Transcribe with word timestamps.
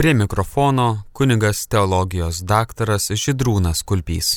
Prie 0.00 0.14
mikrofono 0.14 0.84
kunigas 1.12 1.66
teologijos 1.68 2.38
daktaras 2.50 3.10
Židrūnas 3.22 3.82
Kulpys. 3.84 4.28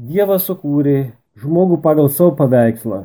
Dievas 0.00 0.46
sukūrė 0.48 0.94
žmogų 1.42 1.76
pagal 1.84 2.08
savo 2.08 2.32
paveikslą. 2.38 3.02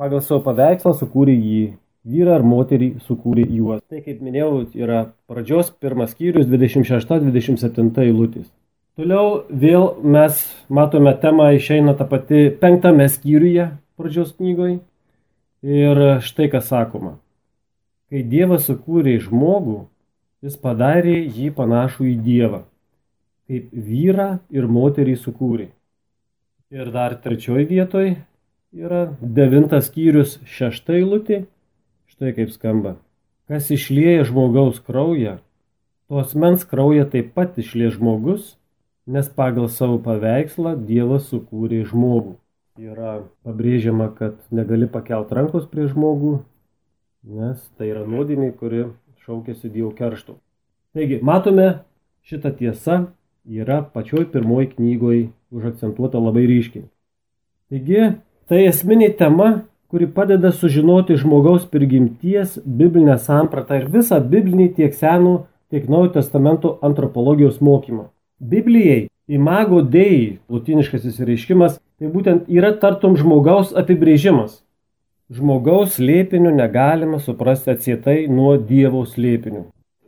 Pagal 0.00 0.22
savo 0.24 0.40
paveikslą 0.46 0.94
sukūrė 0.96 1.34
jį. 1.34 1.66
Vyrą 2.08 2.38
ar 2.38 2.46
moterį 2.54 2.88
sukūrė 3.04 3.44
juos. 3.58 3.84
Tai 3.84 4.00
kaip 4.00 4.24
minėjau, 4.24 4.62
yra 4.72 5.02
pradžios 5.28 5.74
pirmas 5.76 6.16
skyrius 6.16 6.48
26-27 6.48 7.92
eilutės. 8.06 8.48
Toliau 8.96 9.42
vėl 9.52 9.88
mes 10.00 10.40
matome 10.72 11.12
temą 11.20 11.52
išeina 11.60 11.98
ta 12.00 12.08
pati 12.08 12.46
penktame 12.64 13.12
skyriuje 13.12 13.74
pradžios 14.00 14.32
knygoje. 14.40 14.80
Ir 15.68 16.04
štai 16.24 16.48
kas 16.56 16.72
sakoma. 16.72 17.18
Kai 18.08 18.24
Dievas 18.24 18.72
sukūrė 18.72 19.20
žmogų, 19.20 19.82
jis 20.42 20.58
padarė 20.58 21.14
jį 21.22 21.52
panašų 21.56 22.08
į 22.10 22.16
Dievą, 22.26 22.64
kaip 23.46 23.70
vyrą 23.72 24.28
ir 24.50 24.66
moterį 24.66 25.16
sukūrė. 25.22 25.68
Ir 26.72 26.90
dar 26.90 27.14
trečioji 27.20 27.68
vietoj 27.68 28.14
yra 28.72 29.02
devintas 29.20 29.90
skyrius 29.90 30.38
šešta 30.48 30.96
eilutė. 30.98 31.44
Štai 32.08 32.32
kaip 32.36 32.52
skamba. 32.54 32.96
Kas 33.48 33.68
išlieja 33.74 34.24
žmogaus 34.28 34.78
kraują, 34.80 35.38
tos 36.08 36.32
mens 36.38 36.64
kraują 36.68 37.04
taip 37.12 37.32
pat 37.36 37.58
išlie 37.60 37.90
žmogus, 37.92 38.54
nes 39.06 39.28
pagal 39.28 39.68
savo 39.68 39.98
paveikslą 40.02 40.74
Dievas 40.88 41.28
sukūrė 41.32 41.82
žmogų. 41.90 42.38
Yra 42.80 43.20
pabrėžiama, 43.44 44.08
kad 44.16 44.38
negali 44.54 44.88
pakelt 44.88 45.32
rankos 45.36 45.66
prie 45.68 45.84
žmogų, 45.90 46.38
nes 47.28 47.60
tai 47.76 47.90
yra 47.92 48.06
nuodėmė, 48.08 48.52
kuri 48.56 48.86
šaukėsi 49.26 49.70
Dievo 49.70 49.92
keršto. 49.94 50.38
Taigi, 50.92 51.20
matome, 51.22 51.84
šita 52.26 52.52
tiesa 52.58 52.98
yra 53.46 53.82
pačioj 53.82 54.26
pirmoji 54.32 54.72
knygoje 54.74 55.28
užakcentuota 55.54 56.20
labai 56.22 56.46
ryškiai. 56.50 56.88
Taigi, 57.72 58.16
tai 58.50 58.64
esminė 58.68 59.12
tema, 59.18 59.64
kuri 59.92 60.08
padeda 60.08 60.50
sužinoti 60.52 61.18
žmogaus 61.20 61.64
prigimties 61.68 62.58
biblinę 62.64 63.18
sampratą 63.20 63.80
ir 63.80 63.88
visą 63.92 64.18
biblinį 64.24 64.68
tiek 64.78 64.94
senų, 64.96 65.34
tiek 65.72 65.88
naujo 65.88 66.14
testamento 66.18 66.78
antropologijos 66.82 67.60
mokymą. 67.60 68.08
Biblijai 68.40 69.06
imago 69.28 69.82
dei, 69.82 70.38
latiniškas 70.52 71.06
įsireiškimas, 71.12 71.78
tai 72.00 72.10
būtent 72.12 72.48
yra 72.50 72.72
tartum 72.82 73.16
žmogaus 73.20 73.72
apibrėžimas. 73.76 74.62
Žmogaus 75.32 75.94
slėpinių 75.96 76.50
negalima 76.52 77.16
suprasti 77.22 77.70
atsietai 77.72 78.26
nuo 78.28 78.58
Dievo 78.60 79.00
slėpinių. 79.08 79.62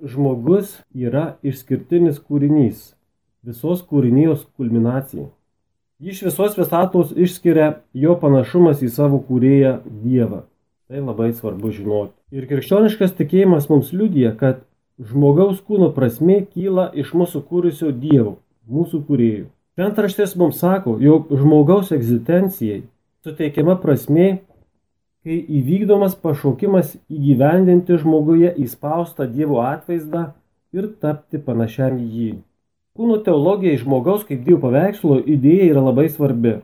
Žmogus 0.04 0.74
yra 0.92 1.38
išskirtinis 1.40 2.18
kūrinys, 2.20 2.90
visos 3.46 3.80
kūrinijos 3.88 4.42
kulminacija. 4.58 5.30
Iš 6.04 6.26
visos 6.26 6.58
visatos 6.58 7.14
išskiria 7.16 7.70
jo 7.96 8.18
panašumas 8.20 8.84
į 8.84 8.90
savo 8.92 9.22
kūrėją 9.24 9.78
Dievą. 10.02 10.44
Tai 10.92 11.00
labai 11.06 11.32
svarbu 11.32 11.72
žinoti. 11.72 12.12
Ir 12.34 12.44
krikščioniškas 12.50 13.16
tikėjimas 13.16 13.70
mums 13.72 13.94
liudija, 13.96 14.34
kad 14.36 14.60
Žmogaus 15.00 15.62
kūno 15.64 15.88
prasme 15.94 16.42
kyla 16.44 16.90
iš 16.92 17.14
mūsų 17.16 17.46
kūrusio 17.48 17.94
Dievo, 17.96 18.42
mūsų 18.68 19.06
kūrėjų. 19.08 19.46
Šventraštės 19.74 20.36
mums 20.36 20.60
sako, 20.60 20.98
jog 21.00 21.32
žmogaus 21.32 21.88
egzistencijai 21.96 22.84
suteikiama 23.24 23.74
prasme, 23.80 24.44
kai 25.24 25.38
įvykdomas 25.58 26.16
pašaukimas 26.20 26.94
įgyvendinti 27.08 27.98
žmoguje 28.02 28.52
įspaustą 28.64 29.26
Dievo 29.32 29.62
atvaizdą 29.64 30.26
ir 30.76 30.90
tapti 31.00 31.40
panašiam 31.40 31.96
į 31.98 32.08
jį. 32.18 32.30
Kūno 32.94 33.18
teologija 33.26 33.80
žmogaus 33.80 34.26
kaip 34.28 34.44
Dievo 34.46 34.60
paveikslo 34.66 35.18
idėja 35.24 35.70
yra 35.72 35.84
labai 35.88 36.08
svarbi. 36.12 36.58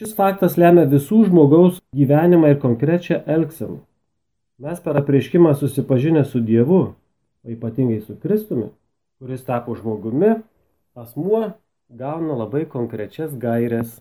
Šis 0.00 0.12
faktas 0.16 0.58
lemia 0.60 0.84
visų 0.88 1.24
žmogaus 1.28 1.80
gyvenimą 1.96 2.52
ir 2.52 2.60
konkrečią 2.60 3.22
elgseną. 3.24 3.80
Mes 4.60 4.80
per 4.80 4.96
apreiškimą 5.00 5.52
susipažinę 5.60 6.24
su 6.24 6.40
Dievu 6.40 6.80
o 7.46 7.50
ypatingai 7.50 8.00
su 8.00 8.16
Kristumi, 8.22 8.70
kuris 9.18 9.44
tapo 9.44 9.74
žmogumi, 9.74 10.34
asmuo 10.98 11.52
gauna 11.88 12.34
labai 12.42 12.64
konkrečias 12.66 13.36
gairias, 13.38 14.00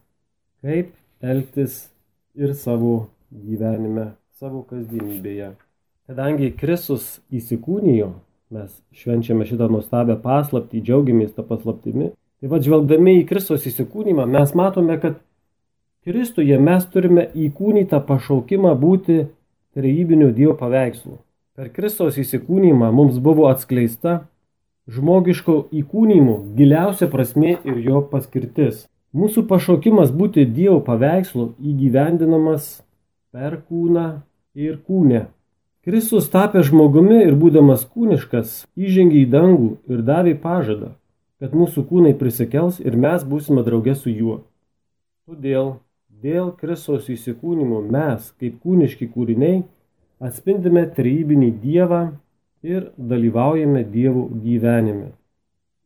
kaip 0.66 0.96
elgtis 1.22 1.86
ir 2.34 2.56
savo 2.58 2.96
gyvenime, 3.32 4.14
savo 4.40 4.64
kasdienybėje. 4.70 5.54
Kadangi 6.06 6.52
Kristus 6.54 7.20
įsikūnijo, 7.34 8.12
mes 8.54 8.74
švenčiame 8.94 9.48
šitą 9.50 9.70
nuostabią 9.72 10.20
paslaptį, 10.22 10.84
džiaugiamės 10.86 11.34
tą 11.34 11.46
paslaptimi. 11.48 12.12
Tai 12.42 12.52
vad 12.52 12.66
žvelgdami 12.68 13.22
į 13.22 13.28
Kristus 13.30 13.66
įsikūnymą, 13.72 14.28
mes 14.30 14.54
matome, 14.58 15.00
kad 15.02 15.18
Kristuje 16.06 16.60
mes 16.62 16.84
turime 16.94 17.24
įkūnytą 17.34 17.98
pašaukimą 18.06 18.76
būti 18.78 19.24
trejybinio 19.74 20.30
Dievo 20.36 20.54
paveikslu. 20.60 21.18
Per 21.58 21.72
Kristaus 21.74 22.20
įsikūnymą 22.22 22.92
mums 22.94 23.18
buvo 23.18 23.48
atskleista 23.50 24.20
žmogiško 24.86 25.56
įkūnymų 25.74 26.36
giliausia 26.60 27.10
prasme 27.10 27.56
ir 27.58 27.80
jo 27.82 28.04
paskirtis. 28.12 28.86
Mūsų 29.16 29.48
pašaukimas 29.50 30.14
būti 30.14 30.46
Dievo 30.46 30.78
paveikslu 30.86 31.56
įgyvendinamas 31.58 32.85
per 33.36 33.58
kūną 33.68 34.06
ir 34.56 34.78
kūnę. 34.88 35.26
Kristus 35.86 36.30
tapė 36.32 36.62
žmogumi 36.66 37.18
ir 37.26 37.36
būdamas 37.38 37.84
kūniškas 37.92 38.62
įžengė 38.80 39.26
į 39.26 39.32
dangų 39.34 39.72
ir 39.92 40.04
davė 40.08 40.38
pažadą, 40.40 40.94
kad 41.44 41.52
mūsų 41.54 41.84
kūnai 41.90 42.14
prisikels 42.18 42.80
ir 42.80 42.96
mes 42.96 43.26
būsime 43.28 43.66
draugė 43.68 43.98
su 44.00 44.14
juo. 44.14 44.38
Todėl 45.28 45.76
dėl 46.24 46.54
Kristaus 46.56 47.10
įsikūnymo 47.12 47.82
mes, 47.92 48.32
kaip 48.40 48.62
kūniški 48.64 49.10
kūriniai, 49.12 49.66
atspindime 50.24 50.86
trejybinį 50.96 51.52
Dievą 51.60 52.02
ir 52.64 52.88
dalyvaujame 52.96 53.84
Dievų 53.92 54.30
gyvenime. 54.46 55.12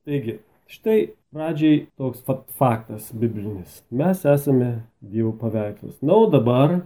Taigi, 0.06 0.38
štai 0.70 1.00
pradžiai 1.34 1.82
toks 1.98 2.22
faktas 2.62 3.10
biblinis. 3.10 3.82
Mes 3.90 4.22
esame 4.38 4.70
Dievo 5.02 5.34
paveikslas. 5.42 5.98
Na, 6.06 6.14
o 6.14 6.30
dabar, 6.30 6.84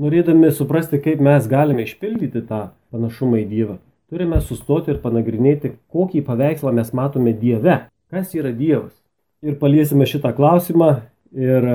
norėdami 0.00 0.50
suprasti, 0.54 1.00
kaip 1.02 1.22
mes 1.22 1.48
galime 1.50 1.84
išpildyti 1.86 2.44
tą 2.48 2.68
panašumą 2.94 3.40
į 3.42 3.48
Dievą, 3.50 3.76
turime 4.10 4.40
sustoti 4.42 4.94
ir 4.94 5.00
panagrinėti, 5.02 5.74
kokį 5.92 6.24
paveikslą 6.26 6.74
mes 6.74 6.92
matome 6.96 7.34
Dieve. 7.36 7.84
Kas 8.10 8.34
yra 8.36 8.52
Dievas? 8.54 8.92
Ir 9.44 9.58
paliesime 9.60 10.06
šitą 10.08 10.32
klausimą 10.36 10.90
ir 11.34 11.68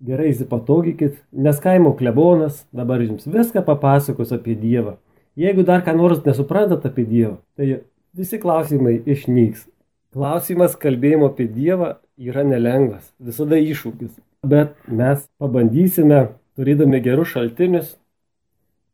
gerai 0.00 0.30
įsipatogykit, 0.32 1.18
nes 1.32 1.60
kaimo 1.60 1.92
klebonas 1.96 2.64
dabar 2.72 3.02
jums 3.04 3.26
viską 3.28 3.64
papasakos 3.66 4.32
apie 4.36 4.56
Dievą. 4.58 4.96
Jeigu 5.38 5.64
dar 5.64 5.84
ką 5.86 5.94
nors 5.96 6.22
nesuprantat 6.24 6.86
apie 6.88 7.06
Dievą, 7.08 7.38
tai 7.56 7.82
visi 8.16 8.40
klausimai 8.40 8.98
išnyks. 9.06 9.66
Klausimas 10.10 10.74
kalbėjimo 10.80 11.30
apie 11.30 11.46
Dievą 11.48 11.94
yra 12.18 12.42
nelengvas, 12.44 13.12
visada 13.22 13.60
iššūkis. 13.60 14.16
Bet 14.42 14.72
mes 14.88 15.22
pabandysime, 15.38 16.30
turėdami 16.60 17.00
gerus 17.00 17.32
šaltinius 17.32 17.94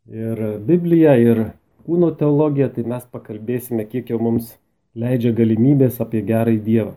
ir 0.06 0.38
Bibliją, 0.62 1.16
ir 1.18 1.40
kūno 1.86 2.12
teologiją, 2.14 2.68
tai 2.76 2.84
mes 2.86 3.02
pakalbėsime, 3.10 3.88
kiek 3.90 4.12
jau 4.12 4.20
mums 4.22 4.52
leidžia 4.94 5.32
galimybės 5.34 5.98
apie 6.04 6.22
gerąjį 6.26 6.62
Dievą. 6.62 6.94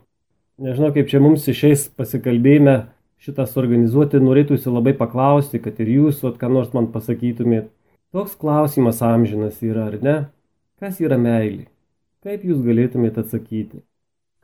Nežinau, 0.61 0.91
kaip 0.93 1.09
čia 1.09 1.21
mums 1.23 1.47
išeis 1.49 1.87
pasikalbėjime 1.97 2.75
šitą 3.23 3.47
suorganizuoti, 3.49 4.21
norėtųsi 4.21 4.69
labai 4.69 4.93
paklausti, 4.99 5.61
kad 5.63 5.79
ir 5.81 5.89
jūs, 5.95 6.21
vat, 6.21 6.37
ką 6.37 6.51
nors 6.53 6.69
man 6.75 6.91
pasakytumėt. 6.93 7.71
Toks 8.13 8.37
klausimas 8.37 9.01
amžinas 9.05 9.63
yra, 9.65 9.87
ar 9.89 9.97
ne? 10.05 10.15
Kas 10.81 11.01
yra 11.01 11.17
meilė? 11.21 11.65
Kaip 12.25 12.45
jūs 12.45 12.61
galėtumėte 12.65 13.23
atsakyti? 13.23 13.81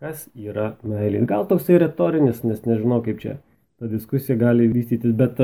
Kas 0.02 0.26
yra 0.34 0.74
meilė? 0.88 1.22
Gal 1.30 1.46
toksai 1.50 1.78
retorinis, 1.84 2.42
nes 2.48 2.66
nežinau, 2.66 3.02
kaip 3.06 3.22
čia 3.22 3.38
ta 3.80 3.90
diskusija 3.92 4.38
gali 4.40 4.68
vystytis, 4.72 5.16
bet 5.16 5.40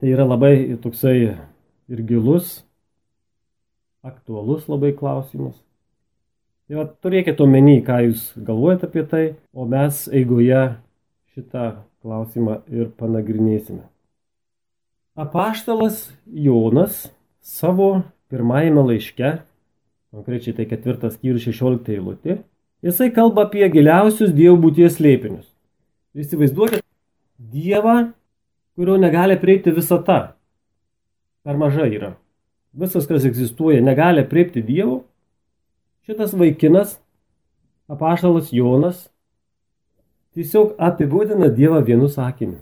tai 0.00 0.12
yra 0.12 0.26
labai 0.28 0.76
toksai 0.82 1.18
ir 1.88 2.02
gilus, 2.08 2.60
aktualus 4.04 4.68
labai 4.68 4.92
klausimas. 4.96 5.56
Tai 6.66 6.80
va, 6.80 6.84
turėkite 7.02 7.44
omeny, 7.44 7.78
ką 7.86 8.00
jūs 8.08 8.30
galvojate 8.42 8.88
apie 8.88 9.04
tai, 9.06 9.24
o 9.54 9.68
mes 9.70 10.06
eigoje 10.10 10.62
šitą 11.34 11.66
klausimą 12.02 12.60
ir 12.72 12.90
panagrinėsime. 12.98 13.84
Apaštalas 15.16 16.08
Jonas 16.26 17.06
savo 17.40 18.02
pirmajame 18.28 18.82
laiške, 18.90 19.30
konkrečiai 20.12 20.56
tai 20.58 20.66
ketvirtas 20.68 21.14
skyrius 21.16 21.46
16 21.46 21.94
eilutė, 21.94 22.40
jisai 22.84 23.12
kalba 23.14 23.46
apie 23.46 23.64
giliausius 23.72 24.34
Dievo 24.34 24.58
būties 24.66 24.98
slėpinius. 24.98 25.46
Įsivaizduokit 26.18 26.82
Dievą, 27.38 28.10
kurio 28.76 28.96
negali 29.00 29.40
prieiti 29.40 29.72
visata. 29.72 30.36
Per 31.42 31.56
maža 31.56 31.86
yra. 31.88 32.14
Visas, 32.76 33.06
kas 33.08 33.24
egzistuoja, 33.24 33.80
negali 33.80 34.24
prieiti 34.28 34.62
Dievo. 34.62 35.04
Šitas 36.06 36.34
vaikinas, 36.36 36.98
apaštalas 37.90 38.52
Jonas, 38.52 39.06
tiesiog 40.36 40.76
apibūdina 40.78 41.48
Dievą 41.56 41.80
vienu 41.86 42.10
sakiniu. 42.12 42.60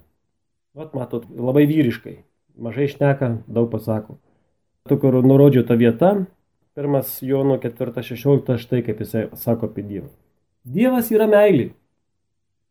Vat 0.74 0.94
matot, 0.94 1.26
labai 1.28 1.66
vyriškai, 1.70 2.16
mažai 2.58 2.88
šneka, 2.90 3.34
daug 3.50 3.68
pasako. 3.74 4.16
Tu, 4.88 4.96
kur 5.00 5.18
nurodžiu 5.24 5.64
tą 5.66 5.76
vietą, 5.80 6.14
pirmas 6.78 7.18
Jono 7.22 7.58
4.16, 7.60 8.56
štai 8.62 8.82
kaip 8.86 9.02
jisai 9.02 9.28
sako 9.38 9.70
apie 9.72 9.84
Dievą. 9.86 10.10
Dievas 10.64 11.10
yra 11.12 11.26
meilė. 11.28 11.72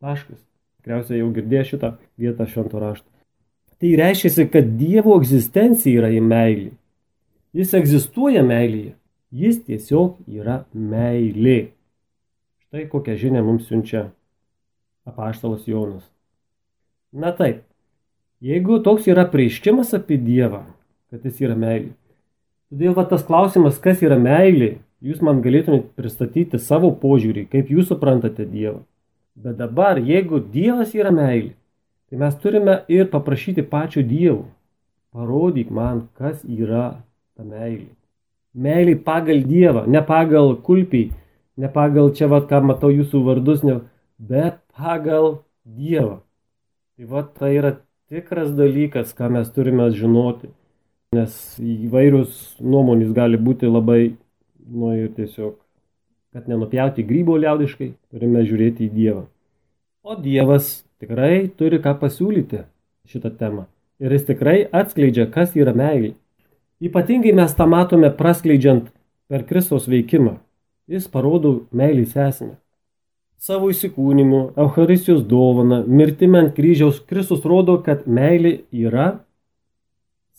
Taškas. 0.02 0.40
Tikriausiai 0.80 1.20
jau 1.22 1.30
girdėjo 1.32 1.64
šitą 1.74 1.96
vietą 2.20 2.48
švento 2.48 2.80
rašto. 2.82 3.13
Tai 3.82 3.90
reiškia, 3.98 4.46
kad 4.52 4.74
Dievo 4.78 5.16
egzistencija 5.18 6.02
yra 6.02 6.10
į 6.14 6.20
meilį. 6.24 6.70
Jis 7.54 7.74
egzistuoja 7.78 8.42
meilėje. 8.46 8.94
Jis 9.34 9.60
tiesiog 9.66 10.20
yra 10.30 10.60
meilė. 10.74 11.72
Štai 12.66 12.86
kokią 12.90 13.16
žinę 13.18 13.42
mums 13.42 13.66
siunčia 13.66 14.08
apaštalas 15.06 15.66
Jonas. 15.66 16.06
Na 17.14 17.32
taip, 17.34 17.62
jeigu 18.42 18.78
toks 18.82 19.08
yra 19.10 19.26
prieiškimas 19.30 19.92
apie 19.98 20.18
Dievą, 20.22 20.64
kad 21.10 21.26
jis 21.26 21.42
yra 21.42 21.58
meilė. 21.58 21.92
Todėl 22.70 22.94
va 22.96 23.04
tas 23.10 23.22
klausimas, 23.26 23.78
kas 23.82 24.02
yra 24.02 24.16
meilė, 24.18 24.76
jūs 25.04 25.20
man 25.22 25.42
galėtumėte 25.44 25.92
pristatyti 25.98 26.58
savo 26.58 26.90
požiūrį, 27.02 27.46
kaip 27.52 27.70
jūs 27.70 27.90
suprantate 27.92 28.46
Dievą. 28.50 28.80
Bet 29.34 29.58
dabar, 29.58 29.98
jeigu 29.98 30.38
Dievas 30.38 30.94
yra 30.94 31.10
meilė, 31.14 31.52
tai 32.14 32.20
mes 32.20 32.34
turime 32.34 32.84
ir 32.88 33.10
paprašyti 33.10 33.62
pačio 33.62 34.02
Dievo. 34.02 34.44
Parodyk 35.12 35.70
man, 35.70 36.08
kas 36.14 36.44
yra 36.46 37.02
ta 37.34 37.42
meilė. 37.42 37.90
Meilė 38.54 38.94
pagal 39.02 39.42
Dievą, 39.42 39.82
ne 39.90 39.98
pagal 40.06 40.54
kulpį, 40.62 41.08
ne 41.58 41.70
pagal 41.74 42.12
čia, 42.14 42.28
va, 42.30 42.38
ką 42.46 42.60
matau 42.62 42.92
jūsų 42.94 43.22
vardus, 43.26 43.64
ne, 43.66 43.80
bet 44.18 44.60
pagal 44.78 45.40
Dievą. 45.66 46.20
Tai 46.94 47.10
va, 47.10 47.24
tai 47.26 47.50
yra 47.58 47.74
tikras 48.06 48.54
dalykas, 48.54 49.10
ką 49.10 49.32
mes 49.34 49.50
turime 49.50 49.90
žinoti. 49.90 50.52
Nes 51.18 51.34
įvairius 51.58 52.60
nuomonės 52.62 53.10
gali 53.14 53.42
būti 53.42 53.66
labai, 53.66 54.14
nu 54.70 54.94
ir 54.94 55.10
tiesiog 55.18 55.58
kad 56.34 56.46
nenupjauti 56.46 57.02
grybo 57.06 57.34
liaudiškai, 57.42 57.92
turime 58.10 58.46
žiūrėti 58.46 58.86
į 58.86 58.94
Dievą. 58.94 59.26
O 60.06 60.14
Dievas 60.14 60.84
tikrai 61.04 61.50
turi 61.52 61.80
ką 61.84 61.98
pasiūlyti 62.00 62.64
šitą 63.08 63.30
temą. 63.36 63.66
Ir 64.00 64.12
jis 64.12 64.24
tikrai 64.26 64.64
atskleidžia, 64.72 65.28
kas 65.30 65.54
yra 65.56 65.74
meilė. 65.76 66.14
Ypatingai 66.80 67.34
mes 67.36 67.52
tą 67.54 67.66
matome 67.68 68.10
praskleidžiant 68.10 68.88
per 69.28 69.44
Kristaus 69.44 69.86
veikimą. 69.88 70.38
Jis 70.88 71.06
parodo 71.08 71.66
meilės 71.72 72.16
esmę. 72.16 72.56
Savo 73.38 73.68
įsikūnimu, 73.68 74.54
Eucharistijos 74.56 75.22
dovana, 75.28 75.82
mirtimi 75.84 76.40
ant 76.40 76.54
kryžiaus 76.56 77.02
Kristus 77.04 77.44
rodo, 77.44 77.76
kad 77.84 78.06
meilė 78.08 78.64
yra 78.72 79.20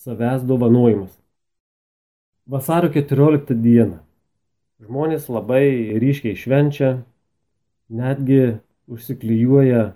savęs 0.02 0.46
dovanojimas. 0.46 1.14
Vasario 2.50 2.90
14 2.94 3.54
dieną 3.62 4.02
Žmonės 4.86 5.30
labai 5.32 5.96
ryškiai 6.02 6.36
švenčia, 6.36 6.90
netgi 7.90 8.58
užsiklyjuoja 8.92 9.94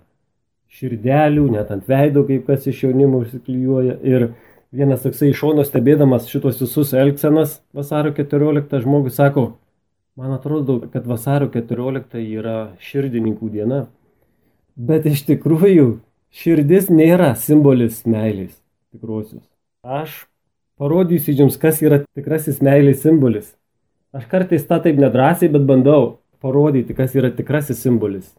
širdelių, 0.69 1.48
net 1.56 1.71
ant 1.74 1.88
veido, 1.89 2.24
kaip 2.27 2.45
kas 2.50 2.68
iš 2.69 2.83
jaunimo 2.86 3.24
užsiklyjuoja. 3.24 3.98
Ir 4.06 4.30
vienas 4.75 5.04
toksai 5.06 5.31
iš 5.31 5.42
šono 5.42 5.66
stebėdamas 5.66 6.30
šitos 6.30 6.62
visus 6.62 6.94
elgsenas 6.94 7.60
vasario 7.75 8.13
14 8.18 8.83
žmogus 8.83 9.18
sako, 9.18 9.48
man 10.19 10.36
atrodo, 10.36 10.80
kad 10.94 11.07
vasario 11.10 11.50
14 11.54 12.19
yra 12.21 12.57
širdininkų 12.83 13.51
diena. 13.54 13.86
Bet 14.80 15.07
iš 15.10 15.25
tikrųjų 15.27 16.00
širdis 16.31 16.89
nėra 16.94 17.33
simbolis 17.36 18.04
meilės 18.07 18.54
tikrosios. 18.94 19.44
Aš 19.83 20.25
parodysiu 20.80 21.36
jums, 21.36 21.57
kas 21.60 21.81
yra 21.83 22.04
tikrasis 22.15 22.62
meilės 22.63 23.01
simbolis. 23.04 23.56
Aš 24.15 24.30
kartais 24.30 24.63
tą 24.65 24.80
taip 24.81 24.98
nedrasiai, 25.01 25.51
bet 25.54 25.65
bandau 25.69 26.19
parodyti, 26.42 26.95
kas 26.98 27.13
yra 27.18 27.30
tikrasis 27.36 27.81
simbolis 27.83 28.31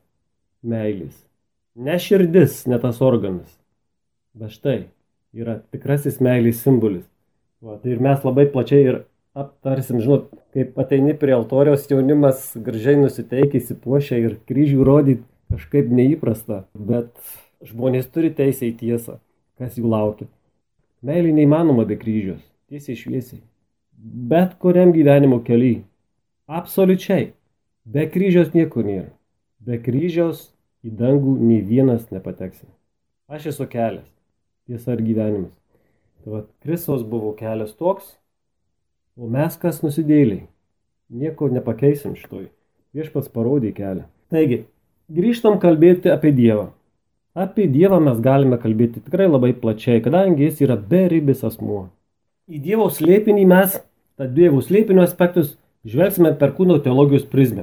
meilės. 0.63 1.15
Ne 1.75 1.99
širdis, 2.03 2.65
ne 2.71 2.79
tas 2.83 3.01
organas. 3.05 3.53
Bet 4.35 4.55
štai 4.57 4.79
yra 5.37 5.61
tikrasis 5.73 6.21
meilės 6.23 6.63
simbolis. 6.65 7.07
Va, 7.61 7.77
tai 7.83 7.95
ir 7.95 8.03
mes 8.03 8.25
labai 8.25 8.47
plačiai 8.51 8.87
ir 8.87 8.99
aptarsim, 9.39 10.01
žinot, 10.03 10.31
kaip 10.55 10.79
ateini 10.81 11.15
prie 11.19 11.35
altoriaus 11.37 11.85
jaunimas 11.91 12.51
gražiai 12.57 12.99
nusiteikia, 12.99 13.61
įsipuošia 13.61 14.19
ir 14.23 14.39
kryžių 14.49 14.87
rodyti 14.87 15.27
kažkaip 15.53 15.93
neįprasta, 15.93 16.65
bet 16.75 17.13
žmonės 17.67 18.11
turi 18.15 18.33
teisę 18.35 18.71
į 18.71 18.75
tiesą, 18.81 19.21
kas 19.61 19.79
jų 19.79 19.93
laukia. 19.93 20.31
Meilė 21.05 21.37
neįmanoma 21.37 21.87
be 21.89 22.01
kryžius, 22.01 22.43
tiesiai 22.73 22.99
šviesiai 22.99 23.41
bet 24.03 24.55
kuriam 24.59 24.93
gyvenimo 24.93 25.41
keliui. 25.45 25.83
Absoliučiai. 26.49 27.33
Be 27.85 28.07
kryžiaus 28.11 28.55
niekur 28.55 28.87
nėra. 28.87 29.11
Be 29.61 29.79
kryžiaus 29.83 30.49
į 30.87 30.93
dangų 30.97 31.37
nei 31.41 31.61
vienas 31.67 32.09
nepateksime. 32.15 32.71
Aš 33.31 33.51
esu 33.53 33.67
kelias. 33.71 34.07
Tiesa 34.67 34.95
ir 34.95 35.03
gyvenimas. 35.05 35.53
Tai 36.21 36.33
va, 36.33 36.41
Kristus 36.65 37.05
buvo 37.07 37.33
kelias 37.39 37.73
toks, 37.79 38.15
o 39.17 39.29
mes 39.31 39.57
kas 39.61 39.81
nusidėliai. 39.85 40.47
Nieko 41.11 41.49
nepakeisim 41.51 42.15
šitoj. 42.19 42.49
Viešpats 42.95 43.31
parodė 43.33 43.73
kelią. 43.75 44.07
Taigi, 44.31 44.65
grįžtam 45.11 45.59
kalbėti 45.63 46.13
apie 46.13 46.33
Dievą. 46.35 46.71
Apie 47.35 47.67
Dievą 47.71 48.01
mes 48.03 48.19
galime 48.23 48.59
kalbėti 48.63 49.03
tikrai 49.03 49.29
labai 49.31 49.53
plačiai, 49.55 50.03
kadangi 50.03 50.49
jis 50.49 50.63
yra 50.67 50.77
beribis 50.77 51.45
asmuo. 51.47 51.89
Į 52.51 52.59
Dievo 52.63 52.89
slėpinį 52.91 53.47
mes 53.47 53.79
Tad 54.21 54.35
Dievo 54.37 54.59
slėpinio 54.61 55.01
aspektus 55.01 55.55
žvelgsime 55.89 56.35
per 56.37 56.51
kūno 56.53 56.75
teologijos 56.85 57.23
prizmę. 57.33 57.63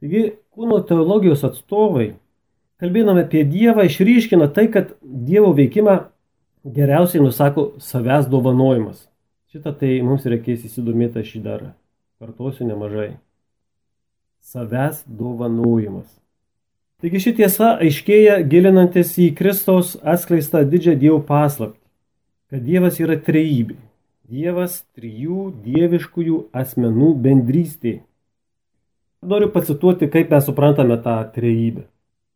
Taigi, 0.00 0.22
kūno 0.60 0.82
teologijos 0.84 1.40
atstovai, 1.46 2.10
kalbėdami 2.82 3.24
apie 3.24 3.46
Dievą, 3.48 3.86
išryškina 3.88 4.50
tai, 4.52 4.66
kad 4.68 4.92
Dievo 5.00 5.54
veikimą 5.56 5.96
geriausiai 6.68 7.22
nusako 7.24 7.70
savęs 7.80 8.28
dovanojimas. 8.28 9.06
Šitą 9.50 9.72
tai 9.74 9.96
mums 10.04 10.26
reikės 10.28 10.66
įsidomėti 10.68 11.24
šį 11.26 11.40
dar. 11.42 11.62
Kartuosiu 12.20 12.68
nemažai. 12.68 13.14
Savęs 14.44 15.00
dovanojimas. 15.08 16.10
Taigi 17.00 17.22
ši 17.24 17.32
tiesa 17.38 17.72
aiškėja 17.80 18.42
gilinantis 18.44 19.14
į 19.16 19.30
Kristaus 19.38 19.94
atskleistą 20.04 20.60
didžią 20.68 20.98
Dievo 21.00 21.22
paslaptį, 21.24 21.80
kad 22.52 22.66
Dievas 22.68 23.00
yra 23.00 23.16
trejybė. 23.16 23.78
Dievas 24.30 24.82
trijų 24.94 25.48
dieviškųjų 25.64 26.44
asmenų 26.52 27.14
bendrystė. 27.24 28.02
Noriu 29.20 29.50
pacituoti, 29.52 30.08
kaip 30.08 30.30
mes 30.32 30.46
suprantame 30.48 30.96
tą 31.04 31.14
trejybę. 31.34 31.82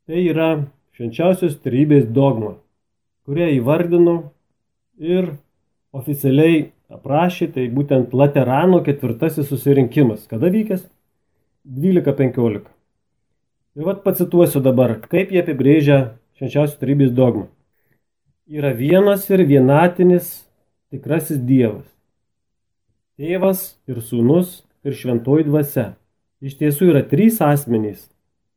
Tai 0.04 0.20
yra 0.20 0.48
švenčiausios 0.92 1.54
trejybės 1.64 2.10
dogma, 2.12 2.58
kurią 3.24 3.46
įvardino 3.56 4.16
ir 5.00 5.30
oficialiai 5.96 6.66
aprašė, 6.92 7.48
tai 7.56 7.64
būtent 7.72 8.12
Laterano 8.12 8.82
ketvirtasis 8.84 9.48
susirinkimas. 9.48 10.28
Kada 10.28 10.52
vykęs? 10.52 10.84
12.15. 11.64 12.68
Ir 13.80 13.88
vat 13.88 14.04
pacituosiu 14.04 14.60
dabar, 14.60 14.98
kaip 15.08 15.32
jie 15.32 15.40
apibrėžia 15.40 15.98
švenčiausios 16.36 16.76
trejybės 16.84 17.16
dogmą. 17.16 17.48
Yra 18.44 18.76
vienas 18.76 19.24
ir 19.32 19.40
vienatinis 19.48 20.42
tikrasis 20.92 21.40
Dievas. 21.40 21.88
Tėvas 23.16 23.70
ir 23.88 24.04
sūnus 24.04 24.60
ir 24.84 24.92
šventoji 24.92 25.48
dvasia. 25.48 25.94
Iš 26.44 26.58
tiesų 26.60 26.90
yra 26.92 27.00
trys 27.08 27.38
asmenys, 27.40 28.02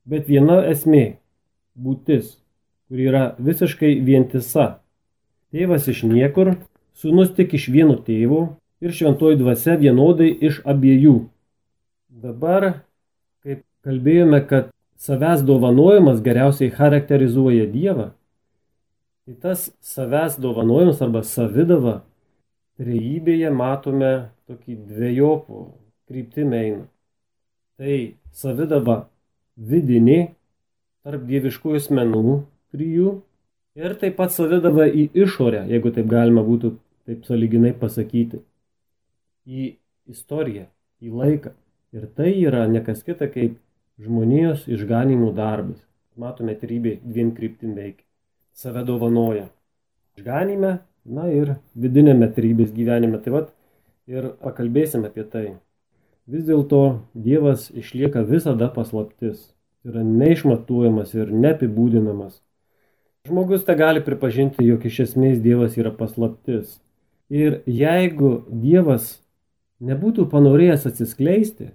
bet 0.03 0.25
viena 0.27 0.58
esmė- 0.67 1.20
būtis, 1.84 2.34
kuri 2.89 3.06
yra 3.08 3.36
visiškai 3.39 3.94
vientisa. 4.03 4.79
Tėvas 5.53 5.88
iš 5.88 6.03
niekur, 6.03 6.58
sūnus 7.00 7.32
tik 7.38 7.53
iš 7.56 7.70
vieno 7.72 7.96
tėvo 7.96 8.58
ir 8.84 8.91
šventoji 8.91 9.39
dvasia 9.39 9.77
vienodai 9.79 10.27
iš 10.50 10.60
abiejų. 10.67 11.29
Dabar, 12.12 12.84
kaip 13.46 13.63
kalbėjome, 13.86 14.41
kad 14.50 14.67
savęs 15.00 15.46
dovanojimas 15.48 16.20
geriausiai 16.25 16.74
charakterizuoja 16.74 17.72
Dievą, 17.72 18.12
tai 19.25 19.34
tas 19.39 19.72
savęs 19.79 20.36
dovanojimas 20.44 21.00
arba 21.01 21.24
savidava 21.24 22.01
trejybėje 22.82 23.53
matome 23.53 24.13
tokį 24.50 24.75
dviejopų 24.91 25.65
kryptimį 26.12 26.63
eina. 26.65 26.86
Tai 27.78 27.98
savidaba 28.34 29.04
vidinė 29.58 30.34
tarp 31.06 31.26
dieviškųjų 31.30 31.82
asmenų 31.82 32.40
trijų 32.74 33.12
ir 33.78 33.96
taip 34.02 34.18
pat 34.18 34.34
savidaba 34.34 34.88
į 34.90 35.08
išorę, 35.26 35.68
jeigu 35.70 35.92
taip 35.94 36.10
galima 36.10 36.42
būtų 36.46 36.74
taip 37.08 37.28
saliginai 37.30 37.72
pasakyti, 37.78 38.42
į 39.48 39.78
istoriją, 40.12 40.66
į 41.00 41.14
laiką. 41.14 41.54
Ir 41.96 42.10
tai 42.18 42.34
yra 42.42 42.66
nekas 42.68 43.06
kita 43.06 43.30
kaip 43.32 43.56
žmonijos 44.04 44.66
išganimų 44.68 45.32
darbas. 45.38 45.80
Matome, 46.18 46.58
trybė 46.58 46.98
dviem 47.06 47.32
kryptim 47.38 47.78
veikia. 47.78 48.04
Save 48.58 48.84
dovanoja. 48.84 49.46
Išganime, 50.18 50.80
na 51.06 51.30
ir 51.32 51.56
vidinėme 51.78 52.28
trybės 52.34 52.74
gyvenime. 52.76 53.22
Tai 53.22 53.36
vad 53.38 53.54
ir 54.10 54.32
pakalbėsime 54.42 55.12
apie 55.14 55.24
tai. 55.30 55.46
Vis 56.28 56.44
dėlto 56.44 57.08
Dievas 57.16 57.70
išlieka 57.72 58.26
visada 58.28 58.68
paslaptis. 58.68 59.54
Yra 59.88 60.02
neišmatuojamas 60.04 61.14
ir 61.16 61.30
neapibūdinamas. 61.32 62.42
Žmogus 63.28 63.64
tą 63.64 63.78
gali 63.80 64.02
pripažinti, 64.04 64.66
jog 64.68 64.84
iš 64.84 65.00
esmės 65.06 65.40
Dievas 65.40 65.78
yra 65.80 65.94
paslaptis. 65.96 66.82
Ir 67.32 67.62
jeigu 67.64 68.42
Dievas 68.52 69.22
nebūtų 69.80 70.26
panorėjęs 70.34 70.90
atsiskleisti, 70.90 71.70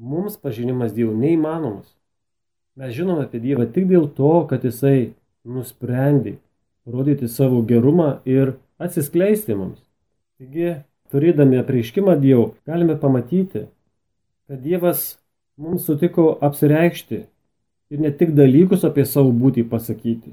mums 0.00 0.38
pažinimas 0.40 0.94
Dievo 0.96 1.12
neįmanomas. 1.16 1.90
Mes 2.80 2.94
žinome 2.96 3.26
apie 3.26 3.42
Dievą 3.42 3.66
tik 3.68 3.90
dėl 3.90 4.06
to, 4.16 4.32
kad 4.48 4.64
Jisai 4.64 5.12
nusprendė 5.44 6.38
rodyti 6.88 7.28
savo 7.28 7.60
gerumą 7.68 8.14
ir 8.24 8.54
atsiskleisti 8.80 9.58
mums. 9.60 9.84
Taigi, 10.40 10.78
turėdami 11.12 11.60
apreiškimą 11.60 12.16
Dievo, 12.22 12.54
galime 12.64 12.96
pamatyti, 12.96 13.66
kad 14.50 14.58
Dievas 14.60 15.18
mums 15.56 15.84
sutiko 15.86 16.38
apsireikšti 16.42 17.18
ir 17.94 18.00
ne 18.02 18.10
tik 18.10 18.32
dalykus 18.34 18.82
apie 18.82 19.04
savo 19.06 19.30
būtį 19.30 19.62
pasakyti, 19.70 20.32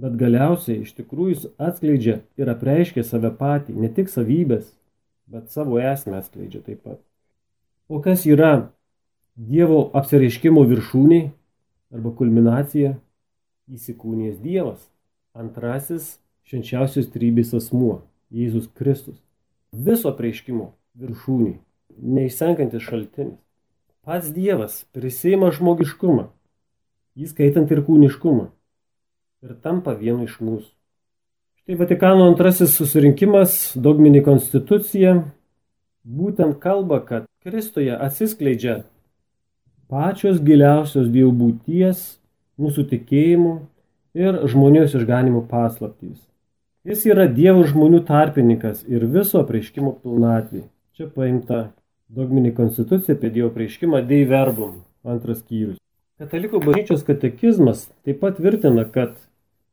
bet 0.00 0.14
galiausiai 0.16 0.78
iš 0.80 0.94
tikrųjų 0.96 1.34
jis 1.34 1.42
atskleidžia 1.60 2.14
ir 2.40 2.48
apreiškia 2.48 3.04
save 3.04 3.28
patį, 3.36 3.74
ne 3.76 3.90
tik 3.92 4.08
savybės, 4.08 4.70
bet 5.28 5.52
savo 5.52 5.76
esmę 5.76 6.22
atskleidžia 6.22 6.62
taip 6.64 6.80
pat. 6.86 7.02
O 7.92 8.00
kas 8.00 8.24
yra 8.24 8.70
Dievo 9.36 9.82
apsireiškimo 9.92 10.64
viršūnė 10.72 11.20
arba 11.92 12.14
kulminacija- 12.16 12.94
įsikūnės 13.76 14.40
Dievas, 14.40 14.88
antrasis 15.36 16.16
švenčiausios 16.48 17.12
trybės 17.12 17.52
asmuo- 17.60 18.00
Jėzus 18.40 18.72
Kristus. 18.72 19.20
Viso 19.70 20.08
apreiškimo 20.08 20.72
viršūnė, 20.96 21.54
neišsenkantis 22.00 22.88
šaltinis. 22.88 23.36
Pats 24.00 24.30
Dievas 24.32 24.84
prisima 24.96 25.50
žmogiškumą, 25.52 26.30
įskaitant 27.20 27.68
ir 27.68 27.82
kūniškumą, 27.84 28.46
ir 29.44 29.56
tampa 29.60 29.92
vienu 29.98 30.24
iš 30.24 30.38
mūsų. 30.40 30.70
Štai 31.60 31.76
Vatikano 31.76 32.30
antrasis 32.30 32.72
susirinkimas, 32.78 33.74
dogminė 33.76 34.22
konstitucija, 34.24 35.18
būtent 36.04 36.56
kalba, 36.62 37.02
kad 37.04 37.26
Kristuje 37.44 37.92
atsiskleidžia 37.92 38.78
pačios 39.92 40.40
giliausios 40.40 41.10
Dievo 41.12 41.34
būties, 41.36 42.00
mūsų 42.60 42.86
tikėjimų 42.94 43.54
ir 44.16 44.40
žmonijos 44.48 44.96
išganimų 44.96 45.44
paslaptys. 45.50 46.22
Jis 46.88 47.04
yra 47.04 47.28
Dievo 47.28 47.66
žmonių 47.68 48.00
tarpininkas 48.08 48.80
ir 48.88 49.04
viso 49.12 49.44
prieškimo 49.44 49.98
pilnatvė. 50.00 50.64
Čia 50.96 51.10
paimta 51.12 51.60
dogminė 52.14 52.54
konstitucija 52.56 53.16
apie 53.16 53.30
Dievo 53.34 53.50
prieškimą 53.54 54.02
Dei 54.06 54.26
Verbum, 54.28 54.80
antras 55.06 55.42
skyrius. 55.44 55.78
Katalikų 56.20 56.60
bažnyčios 56.64 57.04
katekizmas 57.06 57.86
taip 58.04 58.20
pat 58.20 58.36
tvirtina, 58.40 58.84
kad 58.84 59.14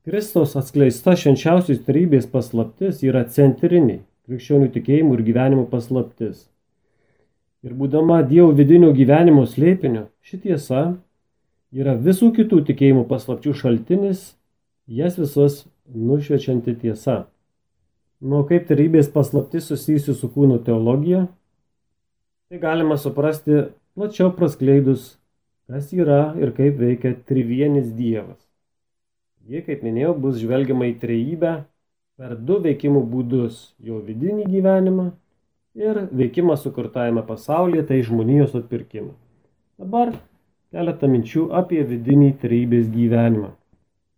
Kristaus 0.07 0.53
atskleista 0.55 1.17
švenčiausios 1.19 1.81
trybės 1.83 2.29
paslaptis 2.31 3.01
yra 3.03 3.25
centrinė 3.27 3.99
krikščionių 4.27 4.69
tikėjimų 4.75 5.17
ir 5.17 5.23
gyvenimo 5.27 5.65
paslaptis. 5.71 6.45
Ir 7.65 7.73
būdama 7.75 8.21
Dievo 8.27 8.53
vidinio 8.55 8.93
gyvenimo 8.95 9.43
slėpinio, 9.49 10.07
ši 10.23 10.39
tiesa 10.45 10.83
yra 11.75 11.95
visų 11.99 12.31
kitų 12.37 12.61
tikėjimų 12.69 13.07
paslapčių 13.09 13.55
šaltinis, 13.63 14.35
jas 14.87 15.17
visas 15.19 15.65
nušvečianti 15.91 16.75
tiesa. 16.83 17.25
Nu, 18.21 18.43
kaip 18.47 18.67
trybės 18.69 19.09
paslaptis 19.13 19.67
susijusi 19.69 20.15
su 20.15 20.29
kūno 20.31 20.61
teologija, 20.63 21.27
tai 22.49 22.59
galima 22.59 22.95
suprasti 22.95 23.51
plačiau 23.95 24.31
praskleidus, 24.31 25.17
kas 25.67 25.91
yra 25.91 26.31
ir 26.39 26.53
kaip 26.55 26.77
veikia 26.79 27.11
trivienis 27.27 27.89
Dievas. 27.91 28.39
Ji, 29.47 29.63
kaip 29.67 29.83
minėjau, 29.83 30.13
bus 30.15 30.37
žvelgiama 30.39 30.87
į 30.87 30.93
trejybę 31.01 31.51
per 32.17 32.35
du 32.39 32.59
veikimų 32.63 33.01
būdus- 33.11 33.71
jo 33.87 33.99
vidinį 33.99 34.47
gyvenimą 34.47 35.11
ir 35.75 36.07
veikimą 36.07 36.55
sukurtajame 36.55 37.23
pasaulyje, 37.27 37.83
tai 37.87 38.01
žmonijos 38.01 38.55
atpirkimą. 38.55 39.11
Dabar 39.77 40.13
keletą 40.71 41.07
minčių 41.07 41.51
apie 41.51 41.83
vidinį 41.83 42.31
trejybės 42.39 42.87
gyvenimą. 42.95 43.51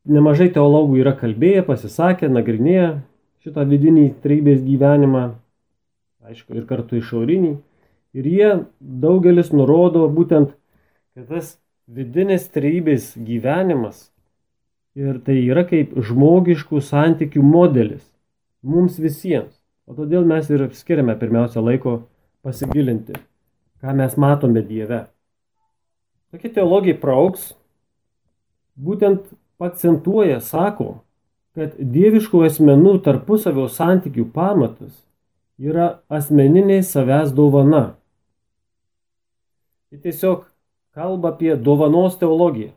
Nemažai 0.06 0.50
teologų 0.54 1.02
yra 1.02 1.14
kalbėję, 1.18 1.66
pasisakę, 1.66 2.30
nagrinėję 2.30 3.02
šitą 3.42 3.66
vidinį 3.66 4.06
trejybės 4.22 4.62
gyvenimą, 4.62 5.34
aišku, 6.30 6.56
ir 6.56 6.66
kartu 6.70 7.02
išorinį. 7.02 7.58
Ir 8.18 8.26
jie 8.26 8.54
daugelis 8.80 9.52
nurodo 9.54 10.08
būtent, 10.14 10.56
kad 11.14 11.28
tas 11.30 11.58
vidinės 11.90 12.48
trejybės 12.54 13.14
gyvenimas 13.18 14.08
Ir 15.00 15.20
tai 15.24 15.38
yra 15.46 15.62
kaip 15.70 15.94
žmogiškų 16.02 16.82
santykių 16.82 17.44
modelis 17.46 18.02
mums 18.66 18.98
visiems. 19.00 19.54
O 19.88 19.94
todėl 19.96 20.26
mes 20.28 20.50
ir 20.50 20.66
skiriame 20.76 21.14
pirmiausia 21.18 21.62
laiko 21.62 21.94
pasigilinti, 22.46 23.14
ką 23.82 23.94
mes 23.96 24.18
matome 24.20 24.64
Dieve. 24.66 25.06
Tokia 26.34 26.52
teologija 26.58 26.98
prauks 27.00 27.54
būtent 28.76 29.30
akcentuoja, 29.62 30.42
sako, 30.42 31.04
kad 31.56 31.78
dieviškų 31.78 32.44
asmenų 32.50 32.98
tarpusavio 33.06 33.70
santykių 33.72 34.28
pamatas 34.34 34.94
yra 35.62 36.02
asmeninė 36.10 36.82
savęs 36.84 37.32
dovana. 37.38 37.99
Tai 39.90 40.00
tiesiog 40.00 40.46
kalba 40.94 41.30
apie 41.34 41.56
dovanos 41.56 42.18
teologiją. 42.18 42.72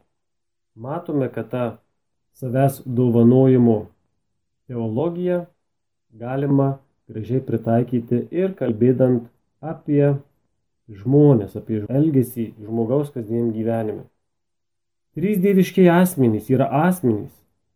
Matome, 0.74 1.28
kad 1.28 1.50
ta 1.50 1.64
savęs 2.32 2.82
dovanojimo 2.86 3.86
teologiją 4.66 5.44
galima 6.12 6.78
gražiai 7.08 7.44
pritaikyti 7.44 8.22
ir 8.32 8.54
kalbėdant 8.56 9.28
apie 9.60 10.14
žmonės, 10.88 11.56
apie 11.60 11.82
elgesį 11.88 12.48
žmogaus 12.64 13.12
kasdien 13.12 13.52
gyvenime. 13.52 14.06
Trys 15.12 15.40
dieviškiai 15.44 15.90
asmenys 15.92 16.48
yra 16.48 16.70
asmenys, 16.88 17.32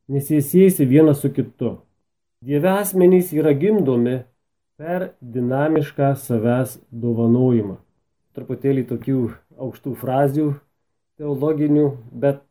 nes 0.09 0.31
jie 0.33 0.40
siejasi 0.40 0.88
vienas 0.88 1.21
su 1.21 1.28
kitu. 1.28 1.76
Dieve 2.40 2.73
asmenys 2.73 3.33
yra 3.37 3.52
gimdomi 3.52 4.23
per 4.81 5.11
dinamišką 5.21 6.14
savęs 6.16 6.78
dovanojimą. 6.88 7.76
Truputėlį 8.37 8.83
tokių 8.90 9.21
aukštų 9.64 9.95
frazių 9.97 10.50
teologinių, 11.16 11.87
bet 12.12 12.43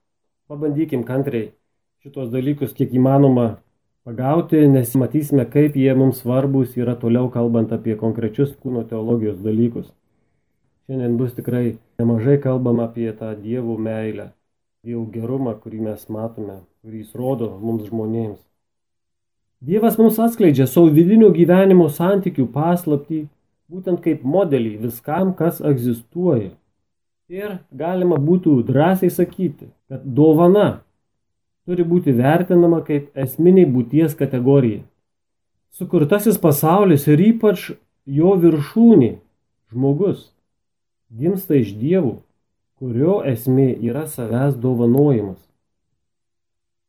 pabandykim 0.50 1.04
kantriai 1.06 1.52
šitos 2.02 2.32
dalykus 2.34 2.74
kiek 2.74 2.94
įmanoma 2.98 3.60
pagauti, 4.06 4.64
nes 4.70 4.96
matysime, 4.98 5.46
kaip 5.50 5.78
jie 5.78 5.94
mums 5.98 6.24
svarbus 6.24 6.74
yra 6.78 6.96
toliau 6.98 7.30
kalbant 7.34 7.74
apie 7.78 7.94
konkrečius 8.02 8.56
kūno 8.62 8.82
teologijos 8.90 9.38
dalykus. 9.46 9.92
Šiandien 10.86 11.16
bus 11.18 11.38
tikrai 11.38 11.78
nemažai 12.02 12.40
kalbama 12.42 12.86
apie 12.90 13.08
tą 13.18 13.32
dievų 13.38 13.78
meilę, 13.82 14.28
dievų 14.86 15.06
gerumą, 15.14 15.56
kurį 15.62 15.86
mes 15.88 16.10
matome, 16.14 16.60
kurį 16.82 17.02
jis 17.02 17.16
rodo 17.18 17.50
mums 17.62 17.88
žmonėms. 17.90 18.42
Dievas 19.66 19.98
mums 19.98 20.18
atskleidžia 20.22 20.68
savo 20.70 20.90
vidinio 20.94 21.32
gyvenimo 21.34 21.88
santykių 21.90 22.46
paslaptį, 22.54 23.24
būtent 23.72 24.02
kaip 24.04 24.24
modelį 24.24 24.78
viskam, 24.86 25.34
kas 25.34 25.62
egzistuoja. 25.62 26.52
Ir 27.32 27.58
galima 27.74 28.20
būtų 28.22 28.60
drąsiai 28.68 29.10
sakyti, 29.10 29.72
kad 29.90 30.04
dovana 30.06 30.82
turi 31.66 31.84
būti 31.84 32.14
vertinama 32.14 32.84
kaip 32.86 33.10
esminiai 33.18 33.66
būties 33.66 34.14
kategorija. 34.18 34.84
Sukurtasis 35.74 36.38
pasaulis 36.40 37.08
ir 37.10 37.24
ypač 37.34 37.72
jo 38.06 38.36
viršūnė- 38.44 39.18
žmogus- 39.74 40.30
gimsta 41.20 41.58
iš 41.58 41.74
dievų, 41.74 42.22
kurio 42.78 43.24
esmė 43.26 43.74
yra 43.82 44.06
savęs 44.06 44.56
dovanojimas. 44.62 45.42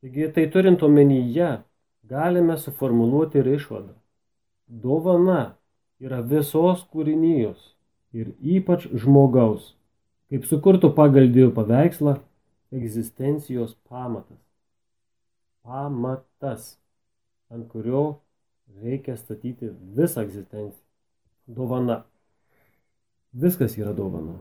Taigi 0.03 0.29
tai 0.35 0.47
turint 0.47 0.83
omenyje, 0.83 1.63
galime 2.07 2.57
suformuluoti 2.59 3.39
ir 3.39 3.47
išvadą. 3.57 3.95
Dovana 4.69 5.55
yra 6.03 6.23
visos 6.23 6.85
kūrinijos 6.93 7.73
ir 8.17 8.33
ypač 8.41 8.89
žmogaus, 8.93 9.75
kaip 10.33 10.49
sukurtų 10.49 10.93
pagal 10.97 11.31
Dievo 11.33 11.53
paveikslą, 11.57 12.19
egzistencijos 12.75 13.77
pamatas 13.89 14.41
pamatas, 15.67 16.77
ant 17.51 17.67
kurio 17.71 18.21
reikia 18.83 19.17
statyti 19.19 19.71
visą 19.97 20.23
egzistenciją. 20.27 20.83
Dovana. 21.47 22.01
Viskas 23.37 23.77
yra 23.79 23.93
dovana. 23.95 24.41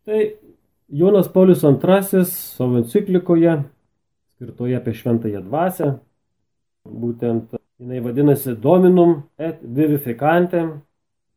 Štai 0.00 0.34
Jonas 0.88 1.28
Paulius 1.32 1.62
II 1.64 2.24
savo 2.28 2.80
enciklikoje, 2.80 3.54
skirtoje 4.34 4.76
apie 4.76 4.92
šventąją 4.96 5.40
dvasę, 5.46 5.88
būtent 6.84 7.59
jinai 7.80 8.00
vadinasi 8.04 8.54
Dominum 8.60 9.22
et 9.40 9.58
Vivificantem, 9.64 10.80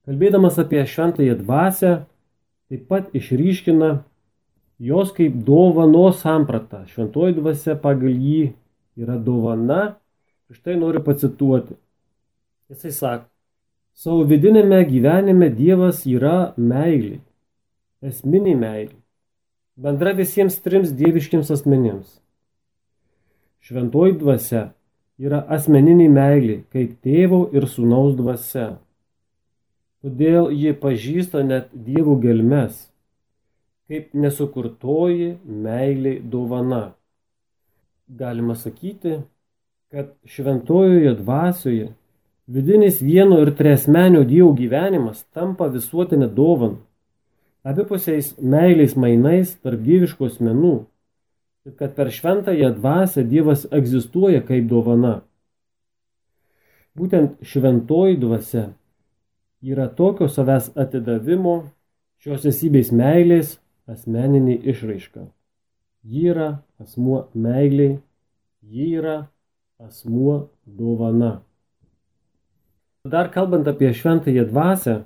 kalbėdamas 0.08 0.60
apie 0.60 0.84
šventąją 0.84 1.40
dvasę, 1.40 1.94
taip 2.70 2.88
pat 2.92 3.12
išryškina 3.16 4.04
jos 4.84 5.14
kaip 5.16 5.36
dovano 5.48 6.10
sampratą. 6.12 6.84
Šventoji 6.92 7.40
dvasia 7.40 7.78
pagal 7.80 8.12
jį 8.12 8.54
yra 9.00 9.16
dovana. 9.18 9.96
Štai 10.54 10.76
noriu 10.78 11.00
pacituoti. 11.02 11.74
Jisai 12.70 12.92
sako, 12.94 13.34
Savo 13.94 14.24
vidinėme 14.26 14.80
gyvenime 14.90 15.52
Dievas 15.54 16.00
yra 16.10 16.56
meilė, 16.58 17.20
esminė 18.02 18.56
meilė, 18.58 18.96
bendra 19.78 20.16
visiems 20.18 20.58
trims 20.66 20.96
dieviškiams 20.98 21.52
asmenims. 21.54 22.16
Šventoji 23.62 24.18
dvasia 24.18 24.64
yra 25.22 25.44
asmeninė 25.56 26.08
meilė, 26.10 26.58
kaip 26.74 26.98
tėvo 27.06 27.46
ir 27.54 27.68
sūnaus 27.70 28.16
dvasia. 28.18 28.78
Todėl 30.04 30.52
ji 30.52 30.74
pažįsta 30.76 31.44
net 31.48 31.70
dievų 31.74 32.18
gelmes, 32.24 32.90
kaip 33.88 34.12
nesukurtoji 34.14 35.38
meilė 35.46 36.18
dovana. 36.24 36.94
Galima 38.08 38.56
sakyti, 38.60 39.22
kad 39.94 40.12
šventojoje 40.28 41.14
dvasioje 41.22 41.92
Vidinis 42.48 42.98
vieno 43.00 43.38
ir 43.40 43.54
tresmenio 43.56 44.26
dievų 44.28 44.50
gyvenimas 44.58 45.22
tampa 45.32 45.70
visuotinė 45.72 46.28
dovana, 46.28 46.76
abipusiais 47.64 48.34
meiliais 48.36 48.98
mainais 49.00 49.54
tarp 49.64 49.80
dieviškų 49.86 50.28
asmenų, 50.28 50.74
ir 51.66 51.76
kad 51.80 51.96
per 51.96 52.12
šventąją 52.12 52.74
dvasę 52.76 53.24
Dievas 53.24 53.68
egzistuoja 53.72 54.42
kaip 54.48 54.68
dovana. 54.68 55.22
Būtent 56.98 57.40
šventoji 57.48 58.20
dvasia 58.22 58.66
yra 59.64 59.88
tokio 59.88 60.28
savęs 60.30 60.74
atidavimo, 60.78 61.56
šios 62.22 62.44
esybės 62.52 62.92
meilės 62.92 63.56
asmeninė 63.90 64.60
išraiška. 64.74 65.24
Ji 66.04 66.28
yra 66.34 66.50
asmuo 66.84 67.24
meiliai, 67.34 67.98
ji 68.62 68.90
yra 69.00 69.16
asmuo 69.80 70.50
dovana. 70.68 71.42
Dar 73.04 73.32
kalbant 73.32 73.68
apie 73.68 73.90
šventąją 73.96 74.46
dvasę, 74.52 75.00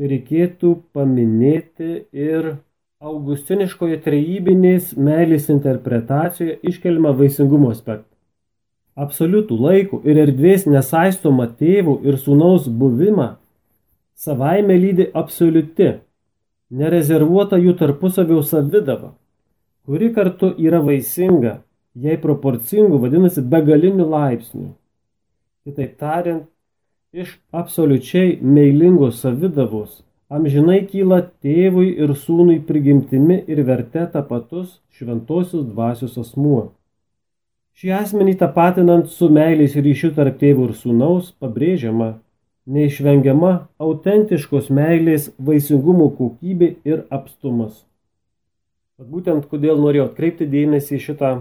reikėtų 0.00 0.72
paminėti 0.96 1.92
ir 2.12 2.54
augustiniškoje 3.02 3.98
trejybinės 4.04 4.92
meilės 4.94 5.48
interpretacijoje 5.52 6.58
iškeliamą 6.70 7.12
vaisingumo 7.18 7.72
aspektą. 7.74 8.08
Absoliutų 8.94 9.58
laiko 9.58 10.00
ir 10.04 10.20
erdvės 10.26 10.66
nesaistoma 10.68 11.48
tėvų 11.58 11.98
ir 12.06 12.18
sūnaus 12.20 12.68
buvimą 12.68 13.32
savaime 14.14 14.76
lydi 14.78 15.08
absoliuti, 15.16 15.90
nerezervuota 16.70 17.58
jų 17.58 17.74
tarpusavio 17.80 18.42
savidava, 18.46 19.14
kuri 19.88 20.12
kartu 20.14 20.52
yra 20.60 20.82
vaisinga, 20.84 21.58
jei 21.98 22.20
proporcingų 22.20 23.00
vadinasi 23.02 23.42
begaliniu 23.42 24.06
laipsniu. 24.12 24.70
Kitaip 25.66 25.98
tariant, 25.98 26.46
Iš 27.12 27.32
absoliučiai 27.52 28.38
meilingos 28.40 29.18
savidavos 29.20 29.98
amžinai 30.32 30.80
kyla 30.88 31.20
tėvui 31.44 31.90
ir 32.00 32.14
sūnui 32.16 32.60
prigimtimi 32.68 33.42
ir 33.52 33.62
verte 33.68 34.04
tapatus 34.14 34.78
šventosios 34.96 35.66
dvasios 35.68 36.16
asmuo. 36.22 36.72
Šį 37.76 37.92
asmenį 37.98 38.36
tapatinant 38.40 39.08
su 39.12 39.28
meiliais 39.32 39.76
ryšiu 39.76 40.12
tarp 40.16 40.38
tėvų 40.40 40.68
ir 40.70 40.76
sūnaus 40.76 41.32
pabrėžiama 41.40 42.10
neišvengiama 42.72 43.52
autentiškos 43.82 44.68
meilės 44.70 45.30
vaisingumo 45.38 46.10
kokybė 46.18 46.68
ir 46.88 47.04
apstumas. 47.10 47.82
Tad 48.96 49.08
būtent 49.10 49.48
kodėl 49.50 49.80
norėjau 49.82 50.10
atkreipti 50.10 50.46
dėmesį 50.46 50.96
į 50.98 51.02
šitą 51.08 51.32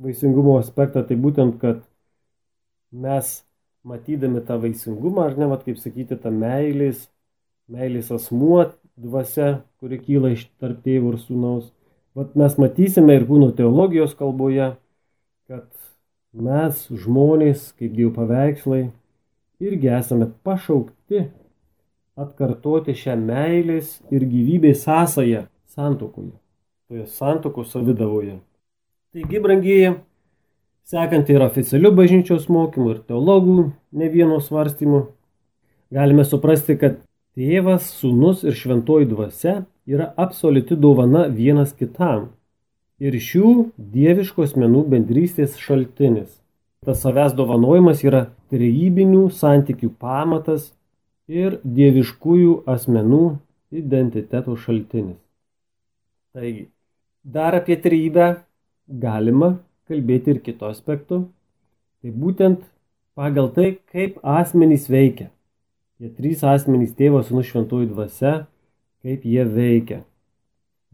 vaisingumo 0.00 0.56
aspektą, 0.60 1.02
tai 1.04 1.18
būtent, 1.20 1.58
kad 1.60 1.82
mes 2.90 3.40
matydami 3.84 4.40
tą 4.46 4.56
vaisingumą, 4.62 5.26
ar 5.28 5.36
ne, 5.36 5.50
vat, 5.50 5.66
kaip 5.66 5.78
sakyti, 5.82 6.16
tą 6.16 6.32
meilės, 6.32 7.08
meilės 7.70 8.10
asmuo, 8.14 8.64
dvasia, 9.00 9.60
kuri 9.80 10.00
kyla 10.02 10.34
iš 10.34 10.46
tarp 10.60 10.82
tėvų 10.84 11.14
ir 11.14 11.20
sūnaus. 11.22 11.70
Vat 12.18 12.34
mes 12.38 12.56
matysime 12.58 13.16
ir 13.16 13.26
kūno 13.28 13.52
teologijos 13.56 14.16
kalboje, 14.18 14.72
kad 15.50 15.68
mes 16.34 16.82
žmonės, 16.90 17.70
kaip 17.78 17.94
Dievo 17.94 18.12
paveikslai, 18.18 18.88
irgi 19.62 19.92
esame 19.94 20.28
pašaukti 20.46 21.28
atkartoti 22.20 22.96
šią 22.98 23.16
meilės 23.22 23.98
ir 24.12 24.26
gyvybės 24.28 24.84
sąsają 24.84 25.46
santokoje, 25.70 26.34
toje 26.90 27.06
santokos 27.08 27.70
savidavoje. 27.72 28.40
Taigi, 29.14 29.40
brangieji, 29.42 29.94
Sekant 30.90 31.28
ir 31.30 31.42
oficialių 31.44 31.92
bažnyčios 31.94 32.48
mokymų 32.50 32.88
ir 32.90 33.02
teologų 33.06 33.68
ne 33.94 34.06
vieno 34.10 34.40
svarstymų, 34.42 35.04
galime 35.94 36.24
suprasti, 36.26 36.74
kad 36.80 36.96
tėvas, 37.38 37.90
sūnus 38.00 38.44
ir 38.46 38.56
šventoji 38.56 39.08
dvasia 39.10 39.62
yra 39.86 40.10
absoliuti 40.16 40.76
dovana 40.76 41.26
vienas 41.28 41.72
kitam 41.76 42.30
ir 43.00 43.16
šių 43.16 43.70
dieviškos 43.76 44.52
asmenų 44.52 44.84
bendrystės 44.92 45.56
šaltinis. 45.60 46.28
Tas 46.84 47.02
savęs 47.04 47.34
dovanojimas 47.36 48.04
yra 48.04 48.26
trejybinių 48.52 49.26
santykių 49.36 49.90
pamatas 50.00 50.70
ir 51.28 51.58
dieviškųjų 51.64 52.62
asmenų 52.68 53.24
identiteto 53.70 54.56
šaltinis. 54.56 55.18
Taigi, 56.34 56.68
dar 57.24 57.56
apie 57.58 57.76
trejybę 57.76 58.30
galima 59.02 59.58
kalbėti 59.90 60.34
ir 60.34 60.40
kito 60.46 60.70
aspektu. 60.70 61.24
Tai 62.00 62.14
būtent 62.16 62.62
pagal 63.18 63.50
tai, 63.52 63.74
kaip 63.92 64.20
asmenys 64.24 64.88
veikia. 64.88 65.28
Tie 66.00 66.08
trys 66.16 66.40
asmenys 66.48 66.94
tėvas, 66.96 67.26
sūnus 67.28 67.50
šventųjų 67.50 67.90
dvasia, 67.90 68.30
kaip 69.04 69.26
jie 69.28 69.42
veikia. 69.44 69.98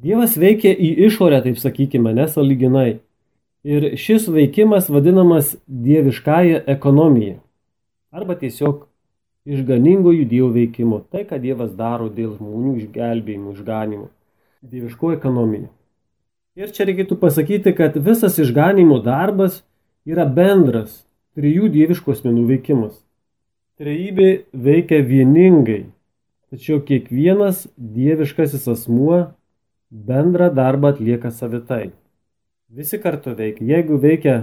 Dievas 0.03 0.35
veikia 0.35 0.73
į 0.75 0.89
išorę, 1.07 1.39
taip 1.45 1.61
sakykime, 1.63 2.11
nesaliginai. 2.17 2.97
Ir 3.63 3.87
šis 4.03 4.27
veikimas 4.35 4.91
vadinamas 4.91 5.53
dieviškąją 5.71 6.65
ekonomiją. 6.75 7.37
Arba 8.11 8.35
tiesiog 8.41 8.83
išganingojų 9.47 10.27
dievų 10.27 10.51
veikimu. 10.59 11.01
Tai, 11.15 11.23
ką 11.31 11.39
Dievas 11.39 11.71
daro 11.79 12.11
dėl 12.11 12.35
žmonių 12.35 12.75
išgelbėjimų, 12.83 13.55
išganimų. 13.55 14.11
Dieviškoji 14.67 15.21
ekonomija. 15.21 15.71
Ir 16.59 16.75
čia 16.75 16.91
reikėtų 16.91 17.21
pasakyti, 17.23 17.79
kad 17.79 17.95
visas 18.03 18.41
išganimo 18.43 18.99
darbas 19.07 19.63
yra 20.03 20.27
bendras 20.27 21.05
trijų 21.39 21.71
dieviškų 21.71 22.19
asmenų 22.19 22.47
veikimas. 22.51 23.06
Trejybė 23.77 24.47
veikia 24.57 25.03
vieningai, 25.05 25.83
tačiau 26.49 26.79
kiekvienas 26.81 27.67
dieviškasis 27.77 28.65
asmuo 28.73 29.19
bendrą 29.91 30.49
darbą 30.57 30.95
atlieka 30.95 31.29
savitai. 31.29 31.91
Visi 32.73 32.97
kartu 33.03 33.35
veikia. 33.37 33.67
Jeigu 33.75 33.99
veikia 34.01 34.37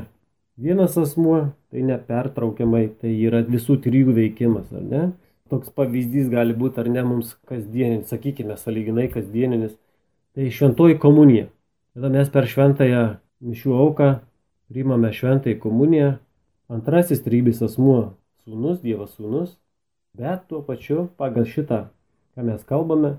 vienas 0.61 0.99
asmuo, 1.01 1.39
tai 1.73 1.81
nepertraukiamai, 1.87 2.85
tai 3.01 3.15
yra 3.25 3.41
visų 3.47 3.79
trijų 3.81 4.13
veikimas, 4.19 4.69
ar 4.69 4.85
ne? 4.85 5.03
Toks 5.49 5.73
pavyzdys 5.73 6.29
gali 6.29 6.53
būti 6.53 6.83
ar 6.83 6.93
ne 6.93 7.01
mums 7.01 7.33
kasdieninis, 7.49 8.13
sakykime, 8.13 8.53
saliginai 8.61 9.09
kasdieninis. 9.11 9.73
Tai 10.37 10.49
šventoji 10.49 11.01
komunija. 11.01 11.49
Tada 11.97 12.13
mes 12.13 12.29
per 12.29 12.45
šventąją 12.49 13.03
mišių 13.49 13.73
auką 13.81 14.15
priimame 14.69 15.09
šventąją 15.13 15.59
komuniją. 15.61 16.17
Antrasis 16.69 17.25
trybės 17.25 17.65
asmuo- 17.65 18.13
sūnus, 18.43 18.81
Dievas 18.83 19.15
sūnus, 19.17 19.55
bet 20.17 20.47
tuo 20.49 20.61
pačiu 20.65 21.07
pagal 21.17 21.47
šitą, 21.49 21.87
ką 22.35 22.45
mes 22.47 22.63
kalbame, 22.69 23.17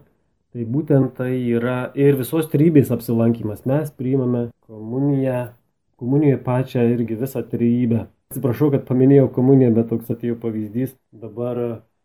tai 0.55 0.67
būtent 0.71 1.17
tai 1.19 1.33
yra 1.37 1.91
ir 1.99 2.19
visos 2.21 2.51
trybės 2.53 2.93
apsilankimas. 2.95 3.65
Mes 3.67 3.91
priimame 3.91 4.49
komuniją, 4.69 5.55
komunijoje 6.01 6.41
pačią 6.47 6.89
irgi 6.95 7.19
visą 7.21 7.45
trybę. 7.51 8.07
Atsiprašau, 8.33 8.71
kad 8.75 8.87
paminėjau 8.89 9.29
komuniją, 9.35 9.75
bet 9.77 9.91
toks 9.91 10.11
atėjo 10.15 10.39
pavyzdys. 10.43 10.95
Dabar 11.13 11.61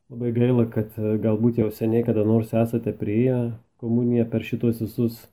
labai 0.10 0.32
gaila, 0.36 0.66
kad 0.70 0.96
galbūt 0.98 1.62
jau 1.62 1.70
seniai 1.74 2.06
kada 2.06 2.26
nors 2.26 2.54
esate 2.54 2.94
prieėję 2.98 3.52
komuniją 3.80 4.26
per 4.30 4.44
šitos 4.44 4.82
visus 4.84 5.28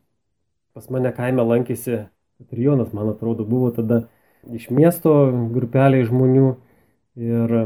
pas 0.77 0.91
mane 0.93 1.09
kaime 1.17 1.41
lankėsi 1.41 2.05
Patrijonas, 2.37 2.93
man 2.93 3.09
atrodo, 3.15 3.47
buvo 3.49 3.71
tada 3.73 4.03
iš 4.53 4.69
miesto 4.69 5.13
grupeliai 5.55 6.05
žmonių 6.05 6.51
ir 7.17 7.57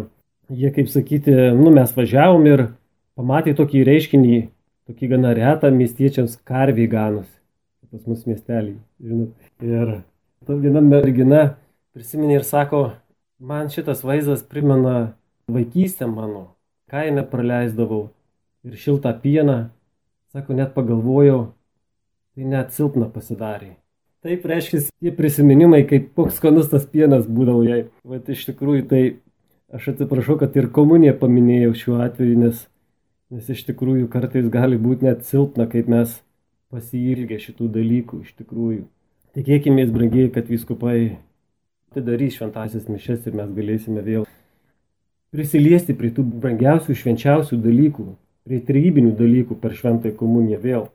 jie, 0.51 0.71
kaip 0.75 0.89
sakyti, 0.91 1.35
nu 1.59 1.73
mes 1.75 1.93
važiavom 1.97 2.47
ir 2.51 2.65
pamatė 3.19 3.55
tokį 3.59 3.85
reiškinį 3.87 4.39
tokį 4.91 5.11
gana 5.13 5.35
retą 5.37 5.71
miestiečiams 5.75 6.39
karvį 6.47 6.87
ganus. 6.91 7.29
Pas 7.91 8.03
mus 8.07 8.23
miestelį, 8.27 8.77
žinot. 9.03 9.35
Ir 9.67 9.89
ta 10.47 10.55
viena 10.55 10.83
mergina 10.83 11.57
prisiminė 11.95 12.39
ir 12.39 12.47
sako, 12.47 12.93
man 13.43 13.71
šitas 13.71 14.05
vaizdas 14.07 14.45
primena 14.47 15.13
vaikystę 15.51 16.07
mano. 16.07 16.53
Kaime 16.91 17.25
praleisdavau 17.27 18.09
ir 18.67 18.79
šiltą 18.79 19.13
pieną. 19.23 19.59
Sako, 20.31 20.55
net 20.55 20.71
pagalvojau, 20.77 21.49
tai 22.37 22.47
net 22.47 22.71
silpna 22.75 23.09
pasidarė. 23.11 23.73
Taip 24.23 24.45
reiškia, 24.47 24.85
tie 25.01 25.11
prisiminimai, 25.17 25.81
kaip 25.89 26.13
koks 26.15 26.39
skanus 26.39 26.69
tas 26.71 26.85
pienas 26.87 27.27
būdavo 27.27 27.65
jai. 27.67 27.81
Vat 28.07 28.29
iš 28.31 28.45
tikrųjų, 28.51 28.85
tai 28.87 29.03
aš 29.75 29.93
atsiprašau, 29.95 30.37
kad 30.41 30.57
ir 30.59 30.71
komuniją 30.75 31.15
paminėjau 31.21 31.75
šiuo 31.83 31.99
atveju, 32.05 32.39
nes, 32.41 32.65
nes 33.35 33.51
iš 33.55 33.65
tikrųjų 33.69 34.09
kartais 34.13 34.49
gali 34.53 34.79
būti 34.81 35.07
net 35.09 35.25
silpna, 35.29 35.69
kaip 35.71 35.91
mes 35.91 36.19
pasiilgę 36.71 37.41
šitų 37.43 37.71
dalykų 37.77 38.23
iš 38.27 38.35
tikrųjų. 38.41 38.85
Tikėkime, 39.39 39.87
brangiai, 39.95 40.31
kad 40.35 40.51
viskupai 40.51 40.99
atidarys 41.91 42.37
šventasis 42.39 42.91
mišes 42.91 43.27
ir 43.27 43.39
mes 43.39 43.51
galėsime 43.55 44.03
vėl 44.07 44.27
prisiliesti 45.31 45.95
prie 45.95 46.11
tų 46.15 46.25
brangiausių, 46.43 46.95
švenčiausių 46.99 47.59
dalykų, 47.63 48.07
prie 48.47 48.59
trybinių 48.67 49.15
dalykų 49.19 49.59
per 49.63 49.75
šventąją 49.79 50.17
komuniją 50.19 50.59
vėl, 50.63 50.87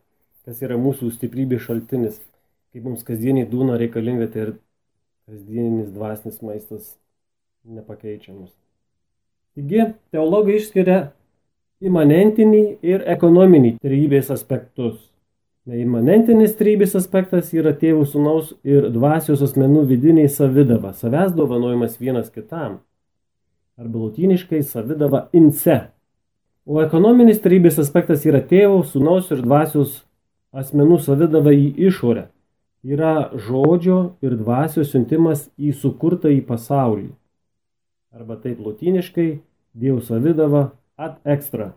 kas 0.43 0.59
yra 0.63 0.75
mūsų 0.79 1.13
stiprybės 1.15 1.63
šaltinis 1.67 2.19
kaip 2.75 2.83
mums 2.83 3.05
kasdieniai 3.07 3.47
dūna 3.47 3.77
reikalinga, 3.79 4.25
tai 4.33 4.41
ir 4.43 4.49
kasdieninis 5.29 5.93
dvasinis 5.95 6.41
maistas 6.43 6.89
nepakeičiamus. 7.63 8.51
Taigi, 9.55 9.85
teologai 10.11 10.57
išskiria 10.59 10.97
imanentinį 11.85 12.63
ir 12.83 13.05
ekonominį 13.15 13.77
trybės 13.83 14.31
aspektus. 14.33 14.97
Imanentinis 15.65 16.53
trybės 16.59 16.93
aspektas 16.99 17.49
yra 17.55 17.71
tėvų 17.73 18.03
sunaus 18.05 18.51
ir 18.67 18.91
dvasios 18.93 19.41
asmenų 19.41 19.85
vidiniai 19.89 20.29
savidava, 20.29 20.91
savęs 20.93 21.33
dovanojimas 21.33 21.95
vienas 21.97 22.29
kitam. 22.29 22.81
Arba 23.79 24.05
latiniškai 24.05 24.61
savidava 24.63 25.25
ince. 25.33 25.79
O 26.69 26.83
ekonominis 26.83 27.41
trybės 27.41 27.79
aspektas 27.81 28.27
yra 28.29 28.43
tėvų, 28.45 28.83
sunaus 28.91 29.33
ir 29.33 29.41
dvasios 29.41 30.03
asmenų 30.53 31.01
savidava 31.01 31.55
į 31.55 31.73
išorę 31.89 32.27
yra 32.85 33.31
žodžio 33.33 33.99
ir 34.21 34.35
dvasios 34.37 34.91
siuntimas 34.93 35.47
į 35.57 35.73
sukurtą 35.73 36.29
į 36.29 36.43
pasaulį. 36.45 37.09
Arba 38.15 38.37
taip 38.39 38.59
lotiniškai 38.63 39.39
Dievo 39.75 39.99
savidava 40.01 40.69
ad 40.95 41.17
extra. 41.23 41.73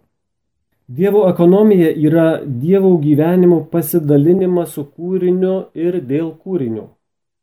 Dievo 0.87 1.24
ekonomija 1.29 1.90
yra 1.90 2.29
Dievo 2.46 2.92
gyvenimo 3.03 3.64
pasidalinimas 3.72 4.77
su 4.77 4.85
kūriniu 4.87 5.57
ir 5.74 5.98
dėl 6.07 6.31
kūrinio. 6.44 6.87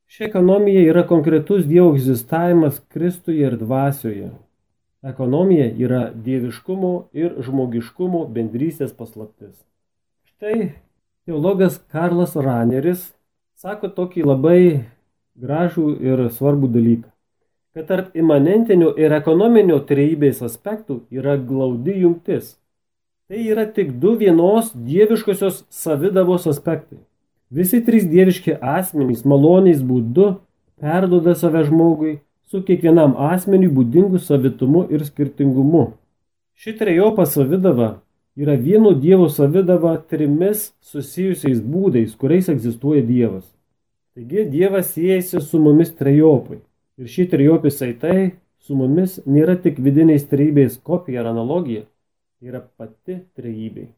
Ši 0.08 0.29
ekonomija 0.29 0.86
yra 0.88 1.03
konkretus 1.08 1.65
Dievo 1.67 1.91
egzistavimas 1.97 2.79
Kristuje 2.93 3.43
ir 3.45 3.58
dvasioje. 3.60 4.31
Ekonomija 5.05 5.67
yra 5.77 5.99
dieviškumo 6.25 6.91
ir 7.13 7.36
žmogiškumo 7.45 8.23
bendrystės 8.34 8.95
paslaptis. 8.97 9.53
Štai 10.25 10.71
teologas 11.27 11.77
Karlas 11.93 12.34
Raneris 12.34 13.12
sako 13.53 13.91
tokį 13.99 14.25
labai 14.25 14.62
gražų 15.38 15.91
ir 16.01 16.23
svarbų 16.34 16.71
dalyką, 16.73 17.12
kad 17.76 17.88
tarp 17.88 18.14
imanentinio 18.16 18.94
ir 18.96 19.12
ekonominio 19.12 19.82
trejybės 19.84 20.38
aspektų 20.48 21.02
yra 21.12 21.34
glaudi 21.36 21.98
jungtis. 22.06 22.54
Tai 23.28 23.42
yra 23.42 23.66
tik 23.68 23.90
du 24.00 24.14
vienos 24.16 24.70
dieviškosios 24.72 25.66
savidavos 25.70 26.46
aspektai. 26.48 27.02
Visi 27.52 27.82
trys 27.84 28.06
dieviški 28.08 28.56
asmenys 28.62 29.26
maloniais 29.28 29.82
būdu 29.84 30.30
perdoda 30.80 31.34
save 31.36 31.66
žmogui 31.68 32.14
su 32.48 32.62
kiekvienam 32.64 33.18
asmeniui 33.32 33.74
būdingu 33.76 34.22
savitumu 34.24 34.86
ir 34.96 35.04
skirtingumu. 35.04 35.90
Ši 36.56 36.78
trejopa 36.80 37.26
savidava 37.28 37.90
yra 38.40 38.56
vieno 38.56 38.94
Dievo 38.96 39.28
savidava 39.30 39.98
trimis 39.98 40.70
susijusiais 40.80 41.60
būdais, 41.60 42.16
kuriais 42.16 42.48
egzistuoja 42.56 43.04
Dievas. 43.04 43.44
Taigi 44.16 44.48
Dievas 44.48 44.94
siejasi 44.96 45.44
su 45.44 45.60
mumis 45.60 45.92
trejopai. 45.92 46.62
Ir 46.95 47.12
šį 47.12 47.25
trejopį 47.34 47.71
saitai 47.75 48.19
su 48.63 48.75
mumis 48.77 49.19
nėra 49.27 49.58
tik 49.62 49.81
vidiniais 49.84 50.23
trejybės 50.29 50.79
kopija 50.79 51.21
ar 51.21 51.31
analogija, 51.34 51.84
tai 52.39 52.51
yra 52.53 52.62
pati 52.63 53.19
trejybė. 53.36 53.89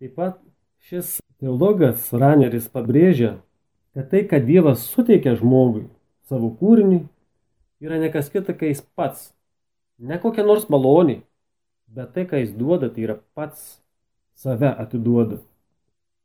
Taip 0.00 0.14
pat 0.14 0.38
šis 0.86 1.16
teologas 1.40 2.12
Raneris 2.14 2.68
pabrėžia, 2.72 3.36
kad 3.96 4.10
tai, 4.12 4.22
kad 4.30 4.46
Dievas 4.46 4.86
suteikia 4.92 5.34
žmogui 5.40 5.88
savo 6.30 6.52
kūrinį, 6.60 7.02
yra 7.82 7.98
nekas 8.00 8.30
kita, 8.30 8.54
kai 8.54 8.70
jis 8.72 8.84
pats. 8.94 9.32
Ne 9.98 10.20
kokia 10.22 10.44
nors 10.46 10.68
malonė, 10.70 11.20
bet 11.90 12.14
tai, 12.14 12.26
ką 12.28 12.44
jis 12.44 12.54
duoda, 12.54 12.92
tai 12.92 13.08
yra 13.08 13.18
pats 13.34 13.80
save 14.36 14.70
atiduoda. 14.70 15.42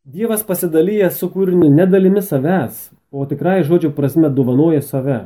Dievas 0.06 0.42
pasidalyja 0.46 1.12
su 1.14 1.30
kūriniu 1.32 1.70
nedalimi 1.72 2.22
savęs, 2.26 2.90
o 3.12 3.26
tikrai 3.30 3.62
žodžio 3.64 3.94
prasme 3.96 4.30
dovanoja 4.34 4.82
save. 4.86 5.22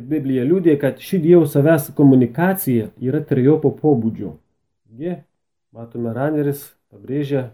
Biblija 0.00 0.44
liūdė, 0.48 0.78
kad 0.80 1.00
ši 1.04 1.18
Dievo 1.20 1.44
savęs 1.50 1.90
komunikacija 1.96 2.88
yra 3.04 3.20
trijopo 3.28 3.74
pobūdžio. 3.76 4.30
Taigi, 4.88 5.18
matome, 5.76 6.14
Raneris 6.16 6.70
pabrėžia 6.88 7.50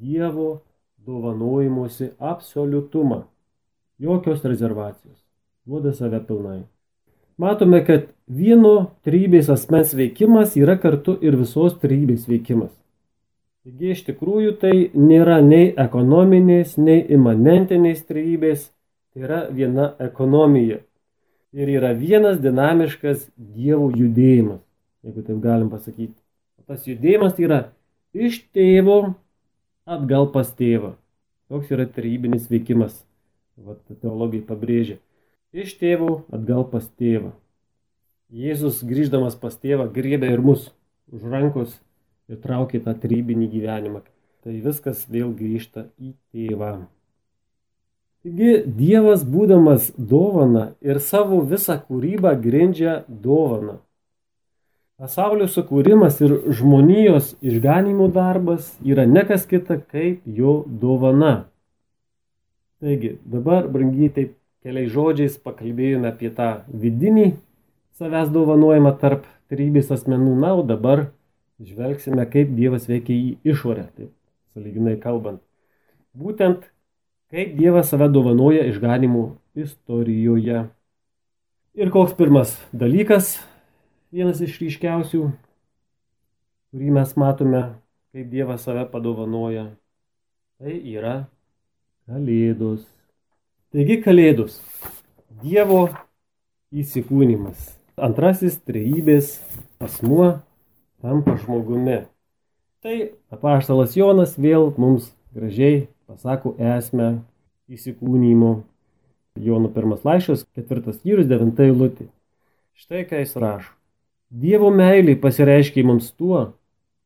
Dievo 0.00 0.60
dovanojimuose 1.06 2.10
absoliutumą. 2.18 3.22
Jokios 4.00 4.44
rezervacijos. 4.44 5.16
Duoda 5.64 5.92
save 5.92 6.20
pilnai. 6.28 6.60
Matome, 7.40 7.80
kad 7.84 8.10
vieno 8.28 8.90
trybės 9.04 9.48
asmens 9.52 9.94
veikimas 9.96 10.58
yra 10.60 10.76
kartu 10.80 11.16
ir 11.24 11.38
visos 11.40 11.78
trybės 11.80 12.28
veikimas. 12.28 12.72
Taigi 13.64 13.94
iš 13.94 14.04
tikrųjų 14.10 14.52
tai 14.60 14.74
nėra 14.92 15.40
nei 15.44 15.72
ekonominės, 15.72 16.76
nei 16.76 17.00
imanentinės 17.16 18.04
trybės, 18.08 18.68
tai 19.12 19.24
yra 19.24 19.40
viena 19.52 19.94
ekonomija. 20.00 20.82
Ir 21.56 21.70
yra 21.72 21.90
vienas 21.98 22.38
dinamiškas 22.42 23.26
dievų 23.34 23.90
judėjimas, 23.98 24.62
jeigu 25.02 25.26
taip 25.26 25.42
galim 25.42 25.70
pasakyti. 25.72 26.14
Tas 26.70 26.86
judėjimas 26.86 27.34
tai 27.34 27.46
yra 27.48 27.60
iš 28.14 28.44
tėvo 28.54 29.16
atgal 29.90 30.30
pas 30.30 30.50
tėvą. 30.54 30.94
Toks 31.50 31.72
yra 31.74 31.88
tarybinis 31.90 32.46
veikimas, 32.50 33.00
vat 33.58 33.82
teologai 33.90 34.44
pabrėžia 34.46 35.00
iš 35.52 35.74
tėvų 35.80 36.10
atgal 36.34 36.64
pas 36.70 36.86
tėvą. 37.00 37.32
Jėzus 38.30 38.84
grįždamas 38.86 39.34
pas 39.38 39.56
tėvą 39.58 39.88
griebė 39.90 40.30
ir 40.30 40.42
mus 40.44 40.68
už 41.10 41.26
rankos 41.32 41.74
ir 42.30 42.38
traukė 42.38 42.82
tą 42.84 42.94
trybinį 42.94 43.50
gyvenimą. 43.56 44.04
Tai 44.40 44.54
viskas 44.64 45.02
vėl 45.10 45.34
grįžta 45.36 45.88
į 45.98 46.14
tėvą. 46.32 46.86
Taigi 48.20 48.58
Dievas 48.66 49.22
būdamas 49.24 49.92
dovana 49.96 50.74
ir 50.84 50.98
savo 51.00 51.38
visą 51.40 51.78
kūrybą 51.80 52.34
grindžia 52.42 52.98
dovana. 53.08 53.78
Pasaulio 55.00 55.46
sukūrimas 55.48 56.18
ir 56.20 56.34
žmonijos 56.52 57.30
išganimo 57.40 58.10
darbas 58.12 58.74
yra 58.84 59.06
nekas 59.08 59.46
kita 59.48 59.78
kaip 59.80 60.26
jo 60.28 60.58
dovana. 60.82 61.46
Taigi, 62.84 63.14
dabar, 63.24 63.64
brangiai, 63.72 64.10
taip 64.12 64.34
keliais 64.60 64.92
žodžiais 64.92 65.38
pakalbėjome 65.40 66.10
apie 66.10 66.28
tą 66.36 66.50
vidinį 66.68 67.30
savęs 67.96 68.28
dovanojimą 68.34 68.92
tarp 69.00 69.24
trybės 69.48 69.88
asmenų. 69.96 70.34
Na, 70.44 70.52
o 70.60 70.66
dabar 70.68 71.06
žvelgsime, 71.64 72.28
kaip 72.28 72.52
Dievas 72.56 72.84
veikia 72.88 73.16
į 73.16 73.54
išorę, 73.54 73.86
taip 73.96 74.12
saliginai 74.52 74.98
kalbant. 75.00 75.40
Būtent 76.12 76.68
kaip 77.30 77.54
Dievas 77.58 77.90
save 77.92 78.10
dovanoja 78.10 78.66
išganimų 78.70 79.24
istorijoje. 79.58 80.64
Ir 81.78 81.92
koks 81.94 82.16
pirmas 82.18 82.56
dalykas, 82.74 83.36
vienas 84.10 84.42
iš 84.42 84.58
ryškiausių, 84.62 85.22
kurį 86.74 86.94
mes 86.98 87.14
matome, 87.20 87.62
kaip 88.10 88.30
Dievas 88.32 88.66
save 88.66 88.84
padovanoja, 88.90 89.68
tai 90.58 90.74
yra 90.94 91.14
Kalėdos. 92.10 92.82
Taigi 93.70 94.00
Kalėdos– 94.02 94.58
Dievo 95.44 95.84
įsikūnymas. 96.74 97.70
Antrasis 98.00 98.58
trejybės 98.66 99.36
asmuo 99.78 100.40
tampa 101.00 101.36
žmogumi. 101.38 102.02
Tai 102.82 102.96
apaštalas 103.30 103.94
Jonas 103.94 104.34
vėl 104.40 104.72
mums 104.80 105.12
gražiai 105.36 105.86
pasako 106.10 106.56
esmę 106.58 107.20
įsikūnymo. 107.70 108.54
Jono 109.40 109.68
pirmas 109.70 110.02
laiškas, 110.04 110.42
ketvirtas 110.56 110.98
skyrius, 110.98 111.28
devinta 111.30 111.62
eilutė. 111.62 112.08
Štai 112.74 113.04
ką 113.06 113.20
jis 113.22 113.36
rašo. 113.38 113.70
Dievo 114.30 114.70
meiliai 114.74 115.18
pasireiškia 115.18 115.84
mums 115.86 116.10
tuo, 116.18 116.40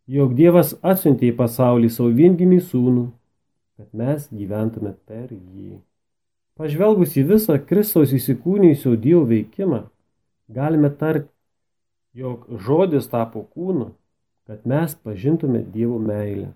jog 0.09 0.33
Dievas 0.37 0.73
atsiuntė 0.85 1.29
į 1.31 1.37
pasaulį 1.37 1.91
savo 1.93 2.11
viengimį 2.17 2.61
sūnų, 2.65 3.05
kad 3.77 3.93
mes 3.93 4.27
gyventume 4.33 4.95
per 5.09 5.29
jį. 5.33 5.79
Pažvelgus 6.57 7.17
į 7.21 7.27
visą 7.35 7.59
Kristaus 7.69 8.13
įsikūnijusio 8.17 8.97
Dievo 9.05 9.25
veikimą, 9.29 9.85
galime 10.49 10.93
tarti, 10.97 11.29
jog 12.17 12.49
žodis 12.67 13.09
tapo 13.13 13.45
kūnu, 13.53 13.93
kad 14.49 14.65
mes 14.69 14.97
pažintume 14.97 15.65
Dievo 15.77 16.01
meilę. 16.01 16.53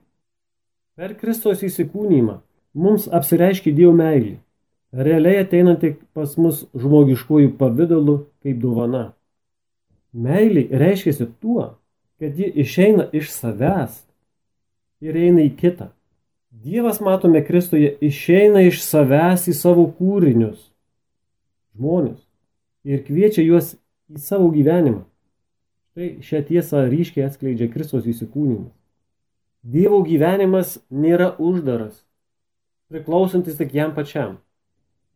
Per 0.98 1.12
Kristaus 1.14 1.60
įsikūnymą 1.62 2.40
mums 2.74 3.04
apsireiškia 3.14 3.70
Dievo 3.70 3.92
meilė, 3.94 4.40
realiai 4.90 5.44
ateinanti 5.44 5.92
pas 6.10 6.32
mus 6.42 6.64
žmogiškojų 6.74 7.52
pavydalu 7.60 8.16
kaip 8.42 8.56
dovana. 8.58 9.04
Meilė 10.10 10.64
reiškia 10.80 11.28
tuo, 11.38 11.76
kad 12.18 12.34
ji 12.34 12.48
išeina 12.64 13.06
iš 13.14 13.30
savęs 13.30 14.00
ir 14.98 15.14
eina 15.14 15.44
į 15.46 15.52
kitą. 15.60 15.92
Dievas, 16.50 16.98
matome 16.98 17.44
Kristuje, 17.46 17.92
išeina 18.02 18.64
iš 18.66 18.80
savęs 18.82 19.46
į 19.52 19.54
savo 19.54 19.84
kūrinius, 20.00 20.58
žmonės, 21.78 22.18
ir 22.82 23.04
kviečia 23.06 23.46
juos 23.46 23.76
į 24.10 24.18
savo 24.18 24.50
gyvenimą. 24.50 25.04
Tai 25.94 26.10
šią 26.26 26.42
tiesą 26.50 26.82
ryškiai 26.90 27.28
atskleidžia 27.28 27.70
Kristos 27.70 28.10
įsikūnymas. 28.10 28.74
Dievo 29.66 30.02
gyvenimas 30.06 30.76
nėra 30.90 31.32
uždaras, 31.42 32.04
priklausantis 32.92 33.58
tik 33.58 33.74
jam 33.74 33.90
pačiam. 33.96 34.38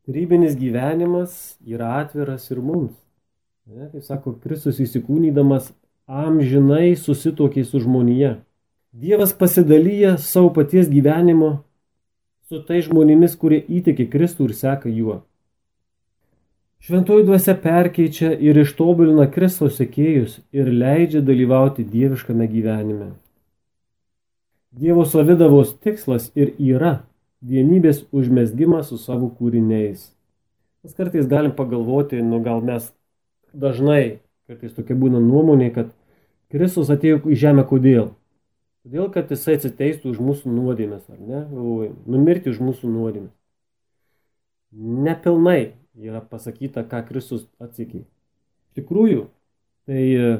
Kūrybinis 0.03 0.57
gyvenimas 0.59 1.55
yra 1.63 2.01
atviras 2.01 2.49
ir 2.51 2.59
mums. 2.59 2.97
Ne, 3.71 3.87
kaip 3.93 4.03
sako, 4.03 4.33
Kristus 4.43 4.81
įsikūnydamas 4.83 5.71
amžinai 6.11 6.97
susitokė 6.99 7.63
su 7.63 7.85
žmonija. 7.85 8.41
Dievas 8.93 9.31
pasidalyja 9.33 10.17
savo 10.19 10.51
paties 10.51 10.91
gyvenimo 10.91 11.63
su 12.51 12.59
tai 12.67 12.83
žmonėmis, 12.83 13.39
kurie 13.39 13.63
įtikė 13.63 14.11
Kristų 14.11 14.51
ir 14.51 14.59
seka 14.59 14.91
juo. 14.91 15.23
Šventoji 16.83 17.25
dvasia 17.31 17.55
perkeičia 17.55 18.35
ir 18.35 18.59
ištobulina 18.59 19.29
Kristaus 19.31 19.79
sekėjus 19.79 20.41
ir 20.51 20.67
leidžia 20.67 21.23
dalyvauti 21.23 21.87
dieviškame 21.87 22.51
gyvenime. 22.51 23.13
Dievo 24.73 25.05
savidavos 25.05 25.75
tikslas 25.85 26.31
ir 26.33 26.55
yra 26.57 27.03
vienybės 27.45 28.07
užmesgymas 28.09 28.89
su 28.89 28.97
savo 28.97 29.29
kūriniais. 29.37 30.07
Mes 30.83 30.97
kartais 30.97 31.29
galim 31.29 31.53
pagalvoti, 31.53 32.23
nu 32.25 32.41
gal 32.43 32.65
mes 32.65 32.87
dažnai, 33.53 34.23
kartais 34.49 34.73
tokia 34.73 34.97
būna 34.97 35.21
nuomonė, 35.21 35.69
kad 35.77 35.93
Kristus 36.53 36.89
atėjo 36.93 37.21
į 37.29 37.39
žemę 37.45 37.67
kodėl? 37.69 38.11
Todėl, 38.83 39.13
kad 39.13 39.31
jisai 39.31 39.59
atsiteistų 39.61 40.11
už 40.11 40.25
mūsų 40.25 40.57
nuodėmės, 40.57 41.05
ar 41.13 41.21
ne? 41.21 41.45
Galvojam, 41.53 41.95
numirti 42.09 42.51
už 42.51 42.59
mūsų 42.65 42.91
nuodėmės. 42.91 43.31
Nepilnai 44.73 45.75
yra 46.01 46.25
pasakyta, 46.25 46.83
ką 46.89 47.05
Kristus 47.13 47.45
atsikė. 47.63 48.03
Iš 48.03 48.81
tikrųjų, 48.81 49.29
tai 49.87 50.03
e, 50.17 50.37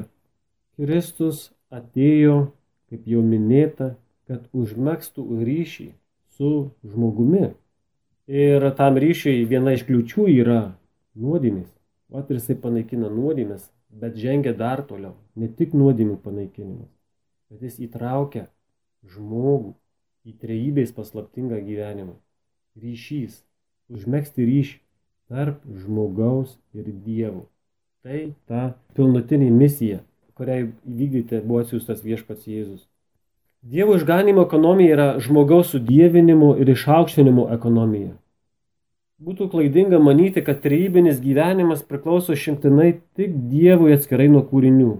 Kristus 0.75 1.51
atėjo, 1.69 2.49
kaip 2.89 3.05
jau 3.07 3.21
minėta, 3.21 3.93
kad 4.33 4.49
užmėgstų 4.51 5.27
ryšį 5.45 5.91
su 6.33 6.49
žmogumi. 6.81 7.51
Ir 8.27 8.65
tam 8.79 8.97
ryšiai 8.97 9.45
viena 9.45 9.75
iš 9.77 9.85
kliučių 9.85 10.25
yra 10.39 10.63
nuodėmės. 11.13 11.69
Vat 12.09 12.33
ir 12.33 12.41
jisai 12.41 12.57
panaikina 12.65 13.11
nuodėmės, 13.13 13.69
bet 13.93 14.17
žengia 14.17 14.55
dar 14.57 14.81
toliau. 14.89 15.13
Ne 15.37 15.51
tik 15.53 15.77
nuodėmių 15.77 16.17
panaikinimas 16.25 16.89
bet 17.53 17.67
jis 17.69 17.79
įtraukia 17.85 18.47
žmogų 19.13 19.73
į 20.25 20.35
trejybės 20.41 20.93
paslaptingą 20.95 21.59
gyvenimą. 21.61 22.15
Ryšys, 22.81 23.43
užmėgsti 23.93 24.45
ryšį 24.47 24.79
tarp 25.29 25.61
žmogaus 25.83 26.55
ir 26.73 26.89
dievų. 27.05 27.45
Tai 28.03 28.21
ta 28.49 28.63
pilnutinė 28.97 29.51
misija, 29.53 30.01
kuriai 30.33 30.65
įvykdyti 30.65 31.43
buvo 31.45 31.61
atsiųstas 31.61 32.01
viešpats 32.03 32.49
Jėzus. 32.49 32.87
Dievo 33.63 33.95
išganimo 33.95 34.41
ekonomija 34.43 34.93
yra 34.93 35.19
žmogaus 35.23 35.69
sudievinimo 35.71 36.49
ir 36.59 36.69
išaukštinimo 36.73 37.45
ekonomija. 37.55 38.11
Būtų 39.23 39.47
klaidinga 39.53 40.01
manyti, 40.03 40.43
kad 40.43 40.59
trejybinis 40.65 41.21
gyvenimas 41.23 41.85
priklauso 41.87 42.35
šimtinai 42.35 42.89
tik 43.15 43.37
Dievui 43.53 43.93
atskirai 43.95 44.27
nuo 44.27 44.41
kūrinių. 44.49 44.97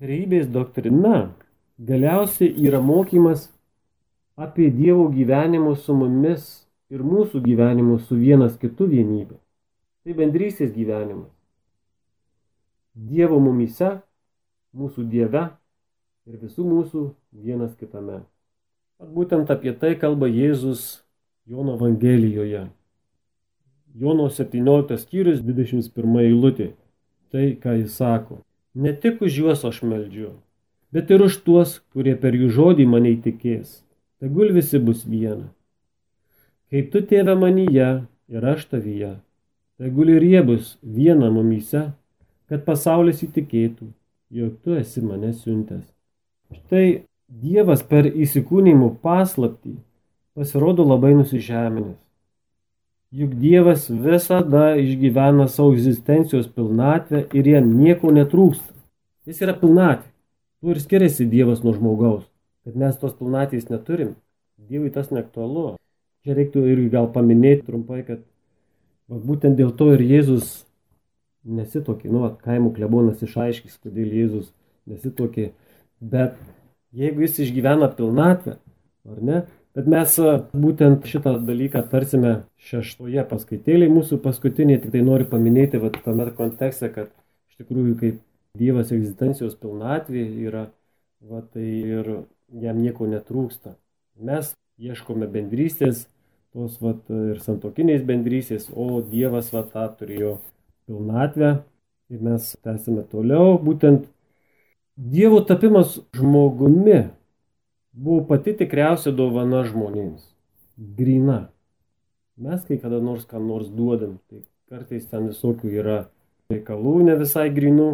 Trejybės 0.00 0.48
doktrina 0.54 1.26
Galiausiai 1.78 2.56
yra 2.66 2.80
mokymas 2.80 3.44
apie 4.34 4.70
Dievo 4.70 5.04
gyvenimo 5.12 5.76
su 5.76 5.94
mumis 5.94 6.48
ir 6.90 7.04
mūsų 7.04 7.44
gyvenimo 7.44 8.00
su 8.00 8.16
vienas 8.16 8.56
kitu 8.58 8.88
vienybė. 8.88 9.36
Tai 10.02 10.16
bendrystės 10.16 10.72
gyvenimas. 10.72 11.28
Dievo 12.96 13.38
mumyse, 13.44 13.98
mūsų 14.72 15.04
Dieve 15.12 15.50
ir 16.28 16.40
visų 16.42 16.64
mūsų 16.68 17.04
vienas 17.32 17.72
kitame. 17.78 18.22
At 19.00 19.08
būtent 19.14 19.48
apie 19.52 19.72
tai 19.72 19.94
kalba 19.96 20.28
Jėzus 20.28 21.00
Jono 21.48 21.78
Evangelijoje. 21.78 22.66
Jono 23.98 24.28
17 24.28 24.98
skyrius 25.00 25.40
21 25.42 26.20
eilutė. 26.26 26.72
Tai, 27.32 27.44
ką 27.60 27.74
jis 27.80 27.96
sako. 27.96 28.42
Ne 28.74 28.92
tik 28.96 29.22
už 29.24 29.40
juos 29.42 29.64
aš 29.68 29.82
meldžiu, 29.84 30.30
bet 30.92 31.10
ir 31.12 31.24
už 31.24 31.40
tuos, 31.44 31.78
kurie 31.92 32.14
per 32.16 32.36
jų 32.36 32.48
žodį 32.56 32.86
mane 32.88 33.12
įtikės. 33.16 33.82
Tegul 34.20 34.52
visi 34.56 34.80
bus 34.80 35.04
viena. 35.08 35.50
Kaip 36.72 36.88
tu 36.92 37.02
tėve 37.04 37.34
manyje 37.40 37.90
ir 38.32 38.48
aš 38.52 38.64
tavyje, 38.72 39.12
tegul 39.80 40.14
ir 40.16 40.24
jie 40.24 40.42
bus 40.44 40.72
viena 40.82 41.28
mumyse, 41.32 41.90
kad 42.48 42.64
pasaulis 42.64 43.24
įtikėtų, 43.24 43.92
jog 44.40 44.56
tu 44.64 44.76
esi 44.76 45.04
mane 45.04 45.32
siuntęs. 45.36 45.97
Štai 46.54 47.04
Dievas 47.28 47.82
per 47.84 48.06
įsikūnymų 48.08 48.94
paslaptį 49.04 49.74
pasirodo 50.38 50.86
labai 50.88 51.10
nusižeminęs. 51.18 51.98
Juk 53.12 53.34
Dievas 53.40 53.86
visada 53.88 54.70
išgyvena 54.76 55.48
savo 55.48 55.74
egzistencijos 55.76 56.48
pilnatvę 56.52 57.26
ir 57.36 57.50
jam 57.52 57.68
nieko 57.76 58.12
netrūksta. 58.12 58.72
Jis 59.28 59.42
yra 59.44 59.54
pilnatvė. 59.60 60.08
Tuo 60.60 60.72
ir 60.72 60.80
skiriasi 60.82 61.28
Dievas 61.28 61.60
nuo 61.64 61.72
žmogaus, 61.76 62.24
kad 62.64 62.76
mes 62.80 62.96
tos 63.00 63.12
pilnatės 63.16 63.68
neturim. 63.68 64.16
Dievui 64.58 64.90
tas 64.92 65.12
neaktualu. 65.14 65.76
Čia 66.24 66.34
reiktų 66.34 66.64
irgi 66.66 66.88
gal 66.96 67.06
paminėti 67.14 67.68
trumpai, 67.68 68.02
kad 68.08 68.24
va, 69.06 69.20
būtent 69.20 69.56
dėl 69.60 69.70
to 69.76 69.92
ir 69.94 70.02
Jėzus 70.02 70.64
nesitokė, 71.48 72.10
nu, 72.12 72.24
at, 72.26 72.40
kaimų 72.44 72.72
klebonas 72.76 73.22
išaiškis, 73.24 73.78
kodėl 73.84 74.10
Jėzus 74.16 74.50
nesitokė, 74.90 75.52
bet 76.00 76.36
jeigu 76.96 77.24
jis 77.24 77.38
išgyvena 77.46 77.90
pilnatvę, 77.96 78.56
ar 79.08 79.22
ne, 79.24 79.42
bet 79.76 79.88
mes 79.90 80.14
būtent 80.56 81.06
šitą 81.08 81.36
dalyką 81.46 81.84
tarsime 81.92 82.34
šeštoje 82.70 83.24
paskaitėlėje 83.30 83.94
mūsų 83.94 84.20
paskutinė, 84.24 84.80
tik 84.82 84.94
tai 84.94 85.04
noriu 85.06 85.28
paminėti 85.30 85.80
va, 85.82 85.92
tame 85.94 86.28
kontekste, 86.38 86.90
kad 86.94 87.12
iš 87.50 87.62
tikrųjų 87.62 87.98
kaip 88.02 88.24
Dievas 88.58 88.88
egzistencijos 88.90 89.54
pilnatvė 89.60 90.22
yra, 90.48 90.64
va, 91.22 91.42
tai 91.52 91.66
ir 91.68 92.08
jam 92.58 92.80
nieko 92.80 93.06
netrūksta. 93.06 93.76
Mes 94.18 94.50
ieškome 94.82 95.28
bendrystės, 95.30 96.06
tos 96.56 96.78
va, 96.82 96.96
ir 97.30 97.38
santokinės 97.44 98.02
bendrystės, 98.08 98.70
o 98.72 99.02
Dievas 99.04 99.52
va, 99.54 99.62
tą 99.68 99.84
turėjo 100.00 100.38
pilnatvę 100.88 101.52
ir 102.10 102.24
mes 102.24 102.54
tęsime 102.64 103.04
toliau. 103.12 103.58
Būtent 103.62 104.08
Dievo 104.98 105.40
tapimas 105.46 106.00
žmogumi 106.16 106.98
buvo 107.92 108.24
pati 108.26 108.56
tikriausia 108.58 109.12
dovana 109.14 109.62
žmonėms. 109.66 110.26
Grina. 110.98 111.38
Mes 112.38 112.60
kai 112.66 112.78
kada 112.82 112.98
nors 113.02 113.24
kam 113.26 113.46
nors 113.50 113.70
duodam, 113.70 114.18
tai 114.30 114.42
kartais 114.70 115.06
ten 115.10 115.30
visokių 115.30 115.70
yra 115.70 115.98
reikalų 116.50 116.98
ne 117.06 117.16
visai 117.18 117.46
grinų, 117.54 117.88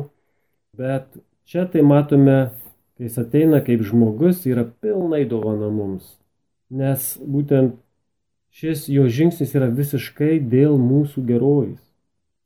Bet 0.76 1.06
čia 1.46 1.66
tai 1.70 1.82
matome, 1.86 2.50
kai 2.98 3.06
jis 3.06 3.18
ateina 3.22 3.60
kaip 3.62 3.84
žmogus, 3.86 4.42
yra 4.50 4.64
pilnai 4.66 5.22
dovana 5.30 5.68
mums. 5.70 6.16
Nes 6.74 7.14
būtent 7.22 7.76
šis 8.50 8.88
jo 8.90 9.06
žingsnis 9.06 9.54
yra 9.54 9.68
visiškai 9.70 10.40
dėl 10.50 10.74
mūsų 10.82 11.22
gerovės. 11.28 11.78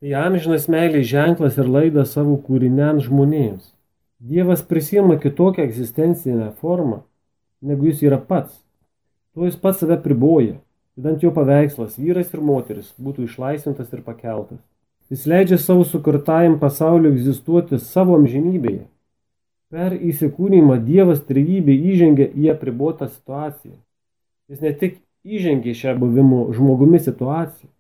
Tai 0.03 0.13
amžinas 0.27 0.69
meilės 0.69 1.09
ženklas 1.09 1.57
ir 1.57 1.71
laida 1.73 2.05
savo 2.05 2.37
kūriniams 2.45 3.09
žmonėms. 3.09 3.73
Dievas 4.21 4.63
prisima 4.63 5.17
kitokią 5.17 5.63
egzistencinę 5.63 6.53
formą, 6.53 7.03
negu 7.63 7.87
jis 7.87 8.01
yra 8.03 8.19
pats. 8.19 8.65
Tuo 9.35 9.47
jis 9.47 9.57
pats 9.57 9.79
save 9.79 10.01
priboja, 10.03 10.57
idant 10.99 11.23
jo 11.23 11.31
paveikslas 11.31 11.95
vyras 12.03 12.33
ir 12.35 12.43
moteris 12.43 12.89
būtų 12.99 13.29
išlaisvintas 13.29 13.93
ir 13.95 14.03
pakeltas. 14.03 14.59
Jis 15.07 15.23
leidžia 15.31 15.61
savo 15.63 15.87
sukurtajam 15.87 16.59
pasauliu 16.59 17.13
egzistuoti 17.15 17.79
savo 17.79 18.19
amžinybėje. 18.19 18.89
Per 19.71 19.95
įsikūnymą 19.95 20.81
Dievas 20.83 21.23
trejybė 21.29 21.79
įžengia 21.93 22.27
į 22.35 22.51
apribotą 22.57 23.07
situaciją. 23.07 23.77
Jis 24.51 24.67
ne 24.67 24.75
tik 24.83 24.99
įžengia 25.23 25.79
šią 25.79 25.95
buvimo 26.03 26.49
žmogumi 26.57 26.99
situaciją, 26.99 27.71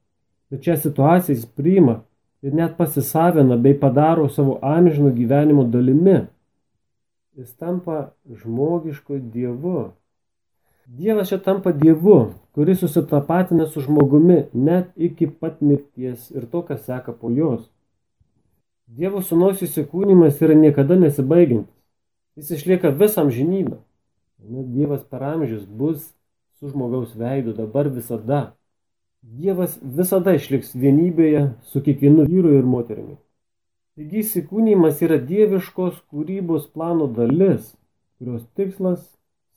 bet 0.55 0.71
šią 0.71 0.79
situaciją 0.87 1.35
jis 1.35 1.51
priima 1.59 1.99
ir 2.43 2.55
net 2.55 2.77
pasisavina 2.77 3.57
bei 3.57 3.75
padaro 3.81 4.29
savo 4.29 4.59
amžino 4.63 5.11
gyvenimo 5.11 5.65
dalimi. 5.65 6.27
Jis 7.37 7.55
tampa 7.57 8.11
žmogišku 8.27 9.19
Dievu. 9.19 9.93
Dievas 10.87 11.29
čia 11.29 11.39
tampa 11.39 11.73
Dievu, 11.73 12.33
kuris 12.53 12.81
susitapatina 12.81 13.67
su 13.67 13.81
žmogumi 13.81 14.45
net 14.53 14.89
iki 14.97 15.27
pat 15.27 15.61
mirties 15.61 16.31
ir 16.31 16.47
to, 16.51 16.63
kas 16.63 16.87
seka 16.87 17.13
po 17.13 17.31
jos. 17.31 17.69
Dievo 18.89 19.21
sūnaus 19.21 19.61
įsikūnymas 19.63 20.41
yra 20.41 20.55
niekada 20.57 20.97
nesibaigiantis. 20.97 21.75
Jis 22.39 22.51
išlieka 22.57 22.95
visam 22.95 23.29
žinybę. 23.31 23.77
Net 24.49 24.71
Dievas 24.73 25.03
per 25.05 25.23
amžius 25.27 25.67
bus 25.67 26.15
su 26.59 26.71
žmogaus 26.71 27.15
veidu 27.19 27.53
dabar 27.53 27.91
visada. 27.93 28.58
Dievas 29.23 29.79
visada 29.83 30.35
išliks 30.39 30.75
vienybėje 30.79 31.43
su 31.71 31.83
kiekvienu 31.85 32.27
vyru 32.29 32.55
ir 32.59 32.69
moterimi. 32.69 33.17
Taigi 33.99 34.23
įsikūnymas 34.23 35.03
yra 35.03 35.19
dieviškos 35.31 35.97
kūrybos 36.13 36.69
plano 36.71 37.09
dalis, 37.11 37.73
kurios 38.19 38.45
tikslas 38.59 39.03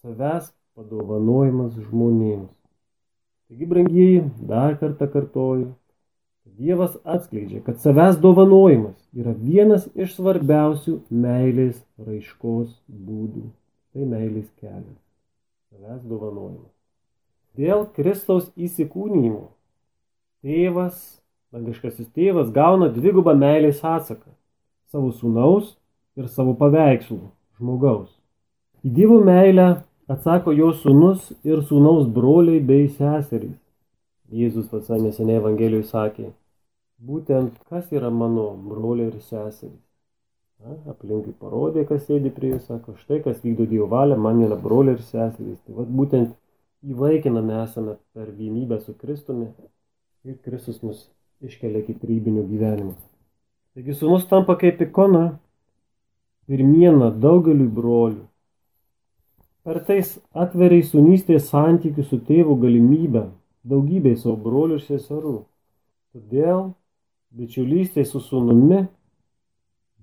savęs 0.02 0.50
padovanojimas 0.78 1.78
žmonėms. 1.78 2.50
Taigi, 3.52 3.67
brangieji, 3.69 4.26
dar 4.50 4.80
kartą 4.82 5.08
kartoju, 5.13 5.69
Dievas 6.62 6.97
atskleidžia, 7.04 7.62
kad 7.65 7.80
savęs 7.82 8.17
dovanojimas 8.21 8.97
yra 9.17 9.32
vienas 9.38 9.88
iš 9.95 10.15
svarbiausių 10.17 10.97
meilės 11.24 11.80
raiškos 12.02 12.74
būdų. 12.89 13.47
Tai 13.93 14.08
meilės 14.12 14.50
kelias. 14.60 15.00
Savęs 15.71 16.04
dovanojimas. 16.10 16.80
Dėl 17.59 17.83
Kristaus 17.91 18.47
įsikūnymo 18.55 19.49
tėvas, 20.39 21.19
dangiškasis 21.51 22.07
tėvas 22.15 22.51
gauna 22.55 22.87
dvigubą 22.95 23.33
meilės 23.35 23.83
atsaką- 23.83 24.31
savo 24.91 25.11
sūnaus 25.11 25.75
ir 26.15 26.27
savo 26.27 26.53
paveikslų 26.55 27.19
žmogaus. 27.59 28.09
Į 28.85 28.93
Dievo 28.95 29.19
meilę 29.21 29.83
atsako 30.07 30.55
jo 30.55 30.71
sūnus 30.71 31.33
ir 31.43 31.59
sūnaus 31.67 32.07
broliai 32.07 32.63
bei 32.65 32.87
seserys. 32.87 33.59
Jėzus 34.31 34.71
visai 34.71 35.01
neseniai 35.01 35.41
Evangelijoje 35.41 35.89
sakė, 35.91 36.31
būtent 37.05 37.51
kas 37.69 37.91
yra 37.91 38.09
mano 38.09 38.55
broliai 38.55 39.11
ir 39.11 39.19
seserys. 39.19 39.83
Na, 40.61 40.77
aplinkui 40.87 41.33
parodė, 41.33 41.83
kas 41.89 42.05
sėdi 42.07 42.31
prie 42.31 42.53
jų, 42.53 42.61
sako, 42.61 42.95
štai 42.95 43.19
kas 43.25 43.41
vykdo 43.43 43.67
Dievo 43.67 43.89
valią, 43.91 44.17
man 44.17 44.39
yra 44.45 44.55
broliai 44.55 44.95
ir 44.95 45.03
seserys. 45.03 45.59
Tai 45.65 45.73
vad 45.81 45.91
būtent 45.99 46.31
įvaikinami 46.81 47.53
esame 47.61 47.95
per 48.13 48.31
vienybę 48.33 48.79
su 48.81 48.93
Kristumi 48.97 49.47
ir 50.25 50.37
Kristus 50.45 50.81
mus 50.83 51.07
iškelia 51.41 51.83
iki 51.83 51.95
trybinio 52.01 52.43
gyvenimo. 52.47 52.95
Taigi 53.75 53.95
sūnus 53.95 54.27
tampa 54.29 54.57
kaip 54.59 54.81
ikona, 54.83 55.37
pirmiena 56.49 57.11
daugeliu 57.11 57.69
brolių. 57.71 58.25
Per 59.61 59.77
tais 59.85 60.15
atveriai 60.33 60.83
sunystės 60.83 61.51
santykių 61.53 62.03
su 62.03 62.17
tėvu 62.25 62.57
galimybę 62.63 63.27
daugybei 63.63 64.17
savo 64.17 64.35
brolių 64.41 64.79
ir 64.79 64.85
seserų. 64.87 65.35
Todėl 66.11 66.71
bičiulystė 67.37 68.03
su 68.09 68.19
sūnumi, 68.25 68.87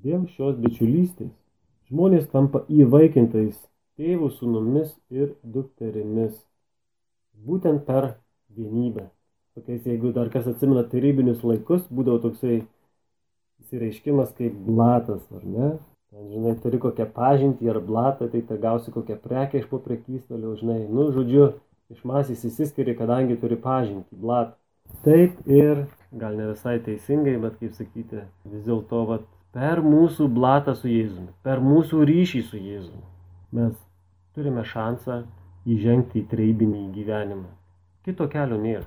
dėl 0.04 0.28
šios 0.30 0.56
bičiulystės 0.62 1.34
žmonės 1.90 2.28
tampa 2.32 2.62
įvaikintais 2.68 3.58
tėvų 3.98 4.30
sūnumis 4.38 4.94
ir 5.10 5.34
dukterimis. 5.42 6.38
Būtent 7.46 7.84
per 7.86 8.16
vienybę. 8.56 9.08
Tokiais, 9.58 9.86
jeigu 9.86 10.12
dar 10.14 10.30
kas 10.30 10.46
atsimena 10.50 10.84
tarybinius 10.86 11.44
laikus, 11.46 11.84
būdavo 11.90 12.22
toksai 12.26 12.60
įsireiškimas 13.62 14.34
kaip 14.38 14.58
blatas, 14.66 15.24
ar 15.34 15.44
ne? 15.44 15.70
Ten, 16.08 16.28
žinai, 16.32 16.54
turi 16.62 16.78
kokią 16.80 17.08
pažintį 17.14 17.68
ar 17.72 17.80
blatą, 17.84 18.28
tai 18.32 18.40
ta 18.48 18.56
gausi 18.60 18.94
kokią 18.94 19.18
prekę 19.22 19.60
iš 19.60 19.66
po 19.68 19.80
prekystalio, 19.84 20.54
žinai, 20.60 20.78
nu, 20.88 21.10
žodžiu, 21.12 21.50
iš 21.92 22.04
masės 22.08 22.46
įsiskiria, 22.48 22.94
kadangi 22.96 23.36
turi 23.40 23.58
pažinti, 23.60 24.16
blat. 24.16 24.54
Taip 25.04 25.42
ir, 25.44 25.84
gal 26.16 26.38
ne 26.38 26.52
visai 26.52 26.78
teisingai, 26.84 27.36
bet 27.42 27.58
kaip 27.60 27.74
sakyti, 27.76 28.22
vis 28.48 28.64
dėlto 28.64 29.02
per 29.52 29.82
mūsų 29.84 30.30
blatą 30.32 30.74
su 30.78 30.88
Jėzumi, 30.88 31.32
per 31.44 31.60
mūsų 31.64 32.06
ryšį 32.08 32.42
su 32.46 32.60
Jėzumi, 32.60 33.04
mes 33.58 33.74
turime 34.36 34.64
šansą 34.64 35.22
įžengti 35.66 36.22
į 36.22 36.28
treibinį 36.30 36.84
gyvenimą. 36.94 37.48
Kito 38.06 38.28
kelio 38.30 38.60
nėra. 38.60 38.86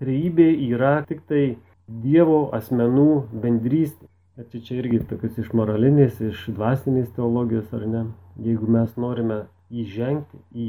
Treibė 0.00 0.50
yra 0.66 0.98
tik 1.08 1.22
tai 1.30 1.56
Dievo 1.86 2.48
asmenų 2.56 3.10
bendrystė. 3.42 4.08
Bet 4.36 4.50
čia, 4.52 4.60
čia 4.66 4.74
irgi 4.82 4.98
tokius 5.08 5.38
iš 5.40 5.52
moralinės, 5.56 6.18
iš 6.20 6.48
dvasinės 6.52 7.12
teologijos, 7.16 7.70
ar 7.72 7.86
ne? 7.88 8.02
Jeigu 8.42 8.66
mes 8.68 8.90
norime 9.00 9.44
įžengti 9.70 10.42
į 10.52 10.66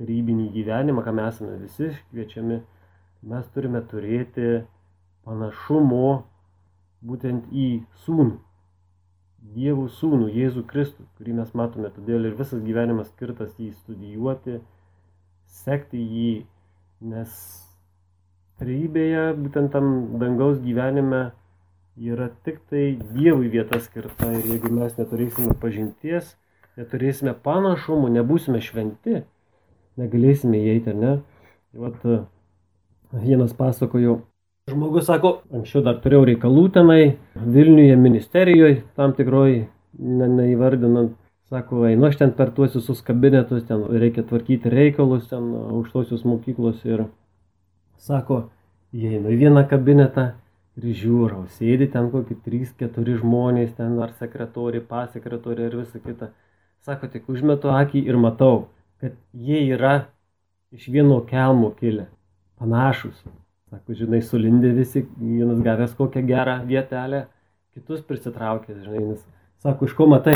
rybinį 0.00 0.46
gyvenimą, 0.54 1.02
ką 1.04 1.12
mes 1.18 1.34
esame 1.34 1.58
visi 1.60 1.90
kviečiami, 2.12 2.60
mes 3.28 3.50
turime 3.52 3.82
turėti 3.90 4.62
panašumo 5.26 6.22
būtent 7.02 7.50
į 7.52 7.66
sūnų. 8.06 8.38
Dievų 9.42 9.88
sūnų, 9.98 10.28
Jėzų 10.32 10.62
Kristų, 10.70 11.04
kurį 11.18 11.34
mes 11.40 11.50
matome, 11.58 11.90
todėl 11.92 12.28
ir 12.28 12.36
visas 12.38 12.62
gyvenimas 12.62 13.10
skirtas 13.10 13.50
jį 13.58 13.72
studijuoti, 13.82 14.60
sekti 15.64 15.98
jį, 15.98 16.32
nes 17.10 17.34
trybėje, 18.62 19.32
būtent 19.42 19.72
tam 19.74 19.88
dangaus 20.22 20.60
gyvenime 20.62 21.32
yra 21.98 22.30
tik 22.46 22.62
tai 22.70 22.84
Dievui 23.12 23.50
vieta 23.52 23.80
skirta 23.82 24.30
ir 24.32 24.46
jeigu 24.54 24.70
mes 24.72 24.94
neturėsime 24.96 25.56
pažinties, 25.60 26.36
neturėsime 26.78 27.34
panašumų, 27.44 28.12
nebūsime 28.16 28.62
šventi, 28.64 29.24
negalėsime 30.00 30.62
įeiti, 30.62 30.94
ne? 30.96 31.18
Tai 31.72 31.82
vat, 31.84 32.06
vienas 33.12 33.52
pasakojo, 33.58 34.20
žmogus 34.70 35.08
sako, 35.08 35.32
anksčiau 35.54 35.82
dar 35.86 35.98
turėjau 36.02 36.26
reikalų 36.28 36.68
tenai, 36.76 37.02
Vilniuje 37.34 37.96
ministerijoje, 37.98 38.82
tam 38.98 39.14
tikroj, 39.16 39.56
ne, 39.98 40.28
neįvardinant, 40.36 41.16
sako, 41.50 41.82
einu 41.88 42.06
aš 42.08 42.20
ten 42.20 42.34
per 42.36 42.52
tuos 42.54 42.76
visus 42.78 43.02
kabinetus, 43.06 43.64
ten 43.68 43.82
reikia 43.90 44.22
tvarkyti 44.28 44.70
reikalus, 44.72 45.26
ten 45.32 45.50
aukštosios 45.64 46.22
mokyklos 46.28 46.84
ir 46.86 47.08
sako, 47.98 48.44
įeinu 48.94 49.34
į 49.34 49.40
vieną 49.42 49.66
kabinetą 49.70 50.28
ir 50.78 50.94
žiūrau, 51.02 51.48
sėdi 51.58 51.90
ten 51.92 52.12
kokį 52.14 52.38
3-4 52.46 53.18
žmonės, 53.20 53.74
ten 53.76 53.98
ar 54.04 54.14
sekretoriai, 54.22 54.84
pasekretoriai 54.86 55.68
ir 55.72 55.78
visa 55.82 55.98
kita. 55.98 56.30
Sako, 56.86 57.10
tik 57.10 57.28
užmetu 57.30 57.70
akį 57.70 58.06
ir 58.06 58.16
matau, 58.18 58.68
kad 59.02 59.18
jie 59.34 59.60
yra 59.74 60.08
iš 60.74 60.88
vieno 60.90 61.20
kelmo 61.26 61.74
kilę, 61.78 62.08
panašus. 62.58 63.18
Sako, 63.72 63.94
žinai, 63.96 64.18
sulindė 64.20 64.74
visi, 64.76 65.00
vienas 65.16 65.62
gavęs 65.64 65.94
kokią 65.96 66.20
gerą 66.28 66.58
vietelę, 66.68 67.22
kitus 67.72 68.02
prisitraukęs, 68.04 68.82
žinai, 68.84 69.04
nes 69.14 69.22
sako, 69.64 69.88
iš 69.88 69.94
ko 69.96 70.04
matai? 70.12 70.34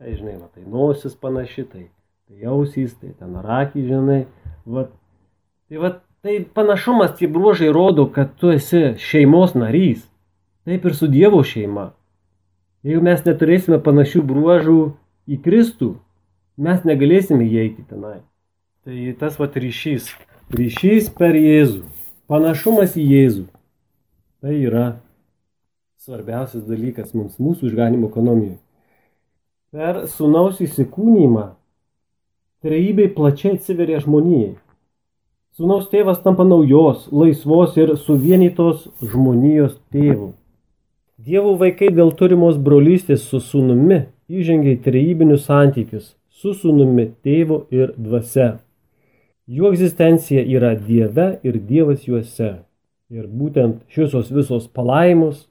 Tai, 0.00 0.14
žinai, 0.16 0.38
matai, 0.38 0.64
nosis 0.64 1.12
panaši, 1.20 1.66
tai, 1.68 1.82
tai 2.24 2.48
ausys, 2.48 2.94
tai 2.96 3.12
ten 3.18 3.36
rakį, 3.44 3.84
žinai. 3.84 4.18
Vat. 4.64 4.96
Tai, 5.68 5.82
vat, 5.84 6.00
tai 6.24 6.38
panašumas, 6.56 7.12
tie 7.20 7.28
bruožai 7.28 7.68
rodo, 7.68 8.08
kad 8.08 8.32
tu 8.40 8.54
esi 8.54 8.94
šeimos 8.96 9.52
narys. 9.60 10.06
Taip 10.64 10.88
ir 10.88 10.96
su 10.96 11.12
Dievo 11.12 11.44
šeima. 11.44 11.90
Jeigu 12.80 13.04
mes 13.04 13.20
neturėsime 13.28 13.76
panašių 13.84 14.24
bruožų 14.24 14.80
į 15.28 15.42
Kristų, 15.44 15.92
mes 16.56 16.88
negalėsime 16.88 17.44
įeiti 17.44 17.84
tenai. 17.92 18.22
Tai 18.88 19.16
tas 19.20 19.36
vat 19.36 19.60
ryšys. 19.60 20.14
Ryšys 20.56 21.12
per 21.20 21.36
Jėzų. 21.36 21.99
Panašumas 22.30 22.92
į 22.94 23.04
Jėzų. 23.10 23.44
Tai 24.38 24.52
yra 24.54 24.84
svarbiausias 25.98 26.62
dalykas 26.62 27.10
mums 27.10 27.40
mūsų 27.42 27.72
išganimo 27.72 28.06
ekonomijoje. 28.06 28.60
Per 29.74 30.04
sunaus 30.12 30.60
įsikūnymą 30.62 31.48
trejybei 32.62 33.10
plačiai 33.16 33.56
atsiveria 33.58 33.98
žmonijai. 34.04 34.52
Sūnaus 35.58 35.90
tėvas 35.90 36.22
tampa 36.22 36.46
naujos, 36.46 37.08
laisvos 37.10 37.74
ir 37.82 37.96
suvienytos 37.98 38.86
žmonijos 39.02 39.74
tėvų. 39.90 40.30
Dievo 41.18 41.58
vaikai 41.58 41.90
dėl 41.92 42.14
turimos 42.14 42.62
brolystės 42.62 43.26
su 43.26 43.42
sūnumi 43.42 44.04
įžengia 44.30 44.78
į 44.78 44.82
trejybinius 44.86 45.50
santykius 45.50 46.12
su 46.30 46.54
sūnumi 46.54 47.10
tėvu 47.26 47.64
ir 47.74 47.90
dvasia. 47.98 48.60
Jų 49.50 49.72
egzistencija 49.72 50.44
yra 50.46 50.76
Dieve 50.78 51.40
ir 51.42 51.56
Dievas 51.66 52.04
juose. 52.06 52.60
Ir 53.10 53.24
būtent 53.26 53.80
šios 53.90 54.28
visos 54.30 54.68
palaimos, 54.70 55.48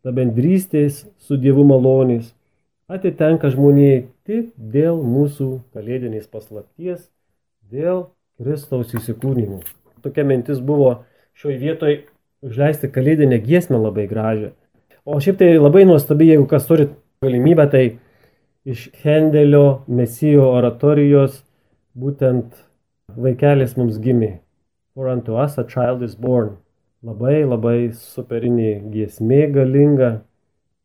ta 0.00 0.14
bendrystės 0.16 1.02
su 1.20 1.36
Dievu 1.36 1.66
malonės 1.68 2.30
atitenka 2.88 3.50
žmonijai 3.52 4.06
tik 4.24 4.48
dėl 4.56 4.96
mūsų 5.04 5.50
kalėdinės 5.76 6.24
paslapties, 6.32 7.04
dėl 7.68 8.06
Kristaus 8.40 8.96
įsikūnymų. 8.96 9.60
Tokia 10.00 10.24
mintis 10.24 10.64
buvo 10.64 11.02
šioje 11.36 11.60
vietoje 11.60 12.02
užleisti 12.44 12.88
kalėdinę 12.96 13.44
giesmę 13.44 13.76
labai 13.76 14.08
gražią. 14.08 14.54
O 15.04 15.20
šiaip 15.20 15.42
tai 15.44 15.54
labai 15.60 15.84
nuostabi, 15.84 16.32
jeigu 16.32 16.48
kas 16.48 16.64
turi 16.64 16.88
galimybę, 17.20 17.68
tai 17.68 17.84
iš 18.64 18.88
Hendelio 19.04 19.82
Mesijo 19.84 20.48
oratorijos 20.56 21.42
būtent 21.92 22.56
vaikelis 23.12 23.76
mums 23.78 23.98
gimė. 24.02 24.38
For 24.94 25.08
unto 25.08 25.36
us 25.36 25.58
a 25.58 25.64
child 25.64 26.02
is 26.02 26.14
born. 26.14 26.56
Labai 27.04 27.42
labai 27.44 27.92
superinė 27.92 28.78
giesmė 28.92 29.42
galinga, 29.52 30.22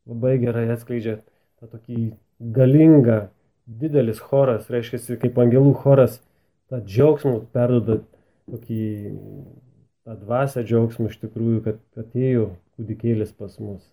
labai 0.10 0.36
gerai 0.42 0.66
atskleidžia 0.74 1.20
tą 1.60 1.70
tokį 1.70 2.10
galingą, 2.56 3.30
didelis 3.66 4.20
choras, 4.20 4.68
reiškia 4.74 5.20
kaip 5.22 5.40
angelų 5.40 5.76
choras, 5.84 6.20
tą 6.68 6.82
džiaugsmą 6.84 7.38
perduoda 7.56 8.02
tokį 8.52 8.84
tą 10.04 10.18
dvasę 10.26 10.66
džiaugsmą 10.66 11.08
iš 11.14 11.20
tikrųjų, 11.24 11.62
kad 11.70 12.04
atėjo 12.04 12.50
kūdikėlis 12.76 13.32
pas 13.38 13.56
mus. 13.62 13.86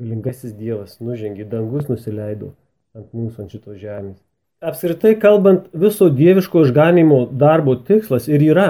Galingasis 0.00 0.54
Dievas 0.56 0.96
nužengė, 1.04 1.44
dangus 1.50 1.90
nusileido 1.90 2.54
ant 2.96 3.12
mūsų, 3.12 3.44
ant 3.44 3.52
šitos 3.52 3.76
žemės. 3.82 4.22
Apskritai 4.64 5.18
kalbant, 5.20 5.66
viso 5.76 6.08
dieviško 6.08 6.64
išganimo 6.64 7.24
darbo 7.30 7.74
tikslas 7.76 8.30
ir 8.32 8.42
yra 8.42 8.68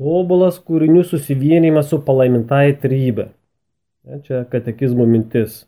tobulas 0.00 0.56
kūrinių 0.64 1.02
susivienimas 1.04 1.90
su 1.92 2.00
palaimintai 2.04 2.72
trybė. 2.80 3.28
Čia 4.24 4.46
katekizmo 4.50 5.04
mintis. 5.06 5.66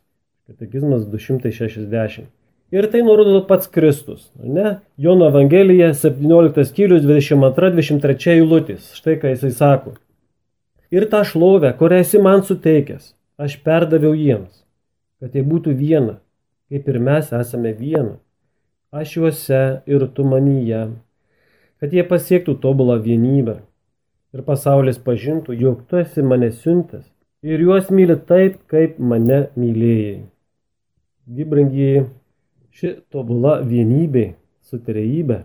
Katekizmas 0.49 1.05
260. 1.07 2.25
Ir 2.73 2.87
tai 2.89 3.03
nurodo 3.05 3.43
pats 3.45 3.69
Kristus. 3.69 4.25
Ne? 4.41 4.79
Jono 4.97 5.27
Evangelija 5.29 5.91
17 5.93 6.65
skyrius 6.71 7.05
22-23 7.05 8.33
eilutės. 8.33 8.89
Štai 8.97 9.19
ką 9.21 9.35
jisai 9.35 9.53
sako. 9.53 9.93
Ir 10.93 11.05
tą 11.09 11.21
šlovę, 11.29 11.71
kurią 11.77 12.01
esi 12.01 12.21
man 12.21 12.41
suteikęs, 12.45 13.13
aš 13.37 13.59
perdaviau 13.65 14.17
jiems, 14.17 14.63
kad 15.21 15.33
jie 15.33 15.45
būtų 15.45 15.73
viena, 15.77 16.19
kaip 16.69 16.89
ir 16.89 16.99
mes 17.01 17.31
esame 17.33 17.71
viena. 17.77 18.17
Aš 18.93 19.15
juose 19.17 19.61
ir 19.89 20.03
tu 20.15 20.23
manyje, 20.29 20.81
kad 21.81 21.93
jie 21.95 22.03
pasiektų 22.05 22.53
tobulą 22.61 22.99
vienybę 23.01 23.55
ir 24.37 24.43
pasaulis 24.49 24.99
pažintų, 25.07 25.55
jog 25.57 25.79
tu 25.89 25.97
esi 26.01 26.21
mane 26.21 26.51
siuntęs 26.53 27.07
ir 27.41 27.63
juos 27.65 27.89
myli 27.89 28.19
taip, 28.29 28.59
kaip 28.69 28.99
mane 29.11 29.39
mylėjai. 29.57 30.19
Gibrangiai, 31.37 32.05
ši 32.77 32.93
tobula 33.13 33.55
vienybė 33.65 34.27
su 34.69 34.77
trejybė 34.85 35.39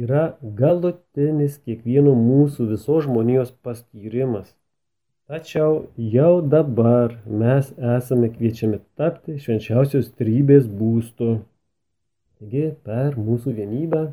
yra 0.00 0.24
galutinis 0.62 1.60
kiekvieno 1.60 2.16
mūsų 2.16 2.70
visos 2.72 3.04
žmonijos 3.04 3.52
paskyrimas 3.66 4.54
Tačiau 5.30 5.74
jau 5.94 6.40
dabar 6.42 7.12
mes 7.40 7.68
esame 7.96 8.32
kviečiami 8.34 8.80
tapti 8.98 9.36
švenčiausios 9.38 10.08
trybės 10.18 10.64
būstu. 10.66 11.28
Taigi 12.40 12.70
per 12.86 13.18
mūsų 13.20 13.52
vienybę 13.52 14.06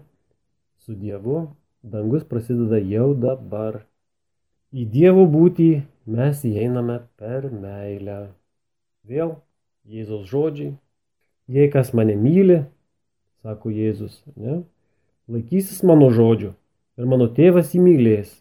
su 0.84 0.96
Dievu 1.00 1.46
dangus 1.80 2.26
prasideda 2.28 2.76
jau 2.84 3.14
dabar. 3.16 3.86
Į 4.76 4.84
Dievo 4.92 5.24
būtį 5.32 5.70
mes 6.12 6.42
įeiname 6.44 6.98
per 7.16 7.48
meilę. 7.48 8.18
Vėl 9.08 9.38
Jėzaus 9.88 10.26
žodžiai. 10.28 10.74
Jei 11.48 11.70
kas 11.72 11.94
mane 11.96 12.18
myli, 12.20 12.58
sako 13.40 13.72
Jėzus, 13.72 14.18
ne, 14.36 14.58
laikysis 15.32 15.80
mano 15.88 16.10
žodžių 16.12 16.50
ir 17.00 17.08
mano 17.08 17.30
tėvas 17.32 17.72
įmylės. 17.78 18.34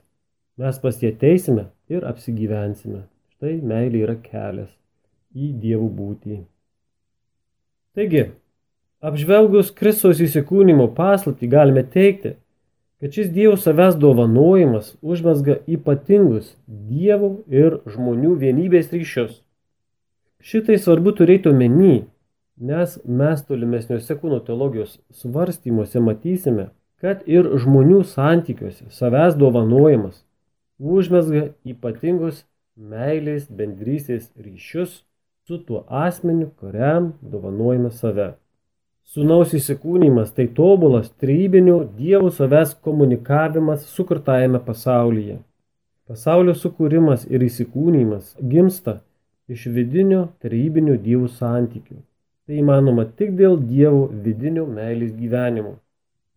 Mes 0.59 0.81
pas 0.83 0.99
jie 0.99 1.13
teisime 1.15 1.69
ir 1.93 2.03
apsigyvensime. 2.11 3.05
Štai 3.37 3.61
meilė 3.63 4.03
yra 4.09 4.17
kelias 4.19 4.73
į 5.37 5.53
dievų 5.63 5.89
būtį. 6.01 6.41
Taigi, 7.95 8.25
apžvelgus 9.05 9.73
Kristaus 9.77 10.21
įsikūnymo 10.25 10.89
paslapti 10.97 11.49
galime 11.51 11.85
teikti, 11.85 12.37
kad 13.01 13.13
šis 13.13 13.29
Dievo 13.33 13.57
savęs 13.61 13.99
dovanojimas 14.01 14.95
užmesga 15.03 15.59
ypatingus 15.69 16.55
Dievo 16.67 17.43
ir 17.53 17.81
žmonių 17.85 18.37
vienybės 18.41 18.93
ryšius. 18.95 19.43
Šitai 20.41 20.79
svarbu 20.81 21.13
turėti 21.19 21.51
omeny, 21.51 22.07
nes 22.57 22.97
mes 23.05 23.43
tolimesniuose 23.45 24.17
kūno 24.21 24.41
teologijos 24.47 24.97
svarstymuose 25.13 26.01
matysime, 26.01 26.71
kad 27.03 27.27
ir 27.29 27.51
žmonių 27.61 28.01
santykiuose 28.09 28.89
savęs 28.97 29.37
dovanojimas 29.37 30.23
užmesga 30.79 31.51
ypatingus 31.69 32.45
meilės 32.77 33.45
bendrystės 33.49 34.31
ryšius 34.41 35.03
su 35.47 35.61
tuo 35.69 35.85
asmeniu, 35.89 36.49
kuriam 36.61 37.13
dovanojame 37.21 37.93
save. 37.93 38.35
Sūnaus 39.15 39.53
įsikūnymas 39.55 40.33
tai 40.37 40.49
tobulas 40.57 41.13
trybinio 41.23 41.77
Dievo 41.99 42.33
savęs 42.35 42.75
komunikavimas 42.83 43.87
sukurtajame 43.95 44.59
pasaulyje. 44.67 45.39
Pasaulio 46.11 46.55
sukūrimas 46.59 47.25
ir 47.31 47.45
įsikūnymas 47.47 48.35
gimsta 48.51 48.99
iš 49.51 49.69
vidinio 49.77 50.27
trybinio 50.43 50.99
Dievo 51.07 51.31
santykių. 51.31 52.01
Tai 52.47 52.59
įmanoma 52.63 53.07
tik 53.19 53.33
dėl 53.39 53.57
Dievo 53.71 54.05
vidinio 54.27 54.67
meilės 54.67 55.15
gyvenimo. 55.15 55.77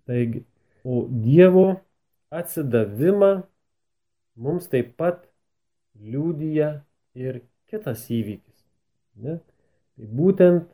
Taigi, 0.10 0.46
o 0.86 1.04
Dievo 1.10 1.68
atsidavimą 2.30 3.34
mums 4.38 4.70
taip 4.70 4.94
pat 4.98 5.24
liūdija 6.00 6.72
ir 7.18 7.42
kitas 7.70 8.06
įvykis. 8.14 8.66
Ne? 9.22 9.40
Tai 9.98 10.10
būtent 10.22 10.70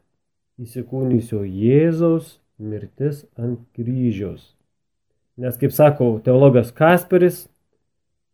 įsikūnysio 0.62 1.44
Jėzaus 1.44 2.38
mirtis 2.60 3.26
ant 3.36 3.60
kryžiaus. 3.76 4.54
Nes, 5.36 5.58
kaip 5.60 5.74
sako 5.76 6.14
teologas 6.24 6.72
Kasperis, 6.76 7.46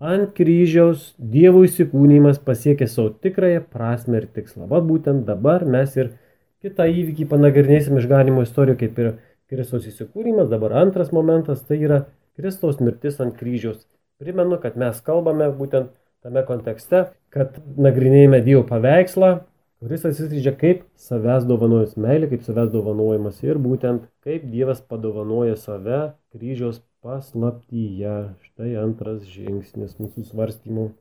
ant 0.01 0.33
kryžiaus 0.37 1.11
Dievo 1.17 1.63
įsikūnymas 1.65 2.41
pasiekė 2.45 2.87
savo 2.89 3.09
tikrąją 3.23 3.63
prasme 3.73 4.21
ir 4.21 4.27
tikslą. 4.29 4.67
Va 4.69 4.81
būtent 4.85 5.25
dabar 5.25 5.65
mes 5.65 5.95
ir 5.97 6.13
kitą 6.61 6.85
įvykį 6.89 7.27
panagrinėsim 7.31 7.97
išganimo 7.97 8.45
istoriją, 8.45 8.77
kaip 8.83 9.01
ir 9.01 9.13
Kristaus 9.49 9.87
įsikūnymas. 9.89 10.49
Dabar 10.53 10.77
antras 10.83 11.09
momentas 11.13 11.65
tai 11.65 11.81
yra 11.81 12.03
Kristaus 12.37 12.79
mirtis 12.81 13.17
ant 13.21 13.33
kryžiaus. 13.37 13.81
Primenu, 14.21 14.61
kad 14.61 14.77
mes 14.77 15.01
kalbame 15.01 15.49
būtent 15.57 15.89
tame 16.21 16.45
kontekste, 16.45 17.07
kad 17.33 17.57
nagrinėjame 17.81 18.43
Dievo 18.45 18.61
paveikslą, 18.69 19.39
kuris 19.81 20.03
atsiskleidžia 20.05 20.53
kaip 20.61 20.81
savęs 21.01 21.47
dovanojas 21.49 21.95
meilė, 21.97 22.27
kaip 22.29 22.43
savęs 22.45 22.69
dovanojimas 22.69 23.39
ir 23.41 23.57
būtent 23.57 24.03
kaip 24.21 24.43
Dievas 24.53 24.81
padovanoja 24.85 25.55
save 25.57 26.01
kryžiaus 26.35 26.83
paslaptyje. 27.01 28.17
Štai 28.45 28.75
antras 28.77 29.23
žingsnis 29.25 29.97
mūsų 29.97 30.27
svarstymų. 30.29 30.91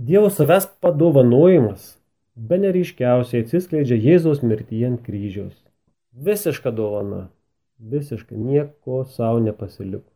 Dievo 0.00 0.30
savęs 0.32 0.70
padovanojimas 0.80 1.98
be 2.34 2.56
neryškiausiai 2.62 3.44
atsiskleidžia 3.44 3.98
Jėzaus 4.00 4.40
mirtyje 4.40 4.88
ant 4.88 5.02
kryžiaus. 5.04 5.58
Visiška 6.16 6.72
dovana, 6.72 7.26
visiškai 7.76 8.40
nieko 8.40 9.02
savo 9.04 9.42
nepasiliko. 9.44 10.08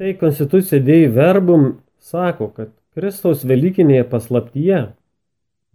Tai 0.00 0.14
konstitucija 0.16 0.80
dėjai 0.80 1.12
verbum 1.12 1.66
sako, 2.00 2.48
kad 2.56 2.72
Kristaus 2.96 3.44
Velykinėje 3.44 4.08
paslaptyje 4.08 4.80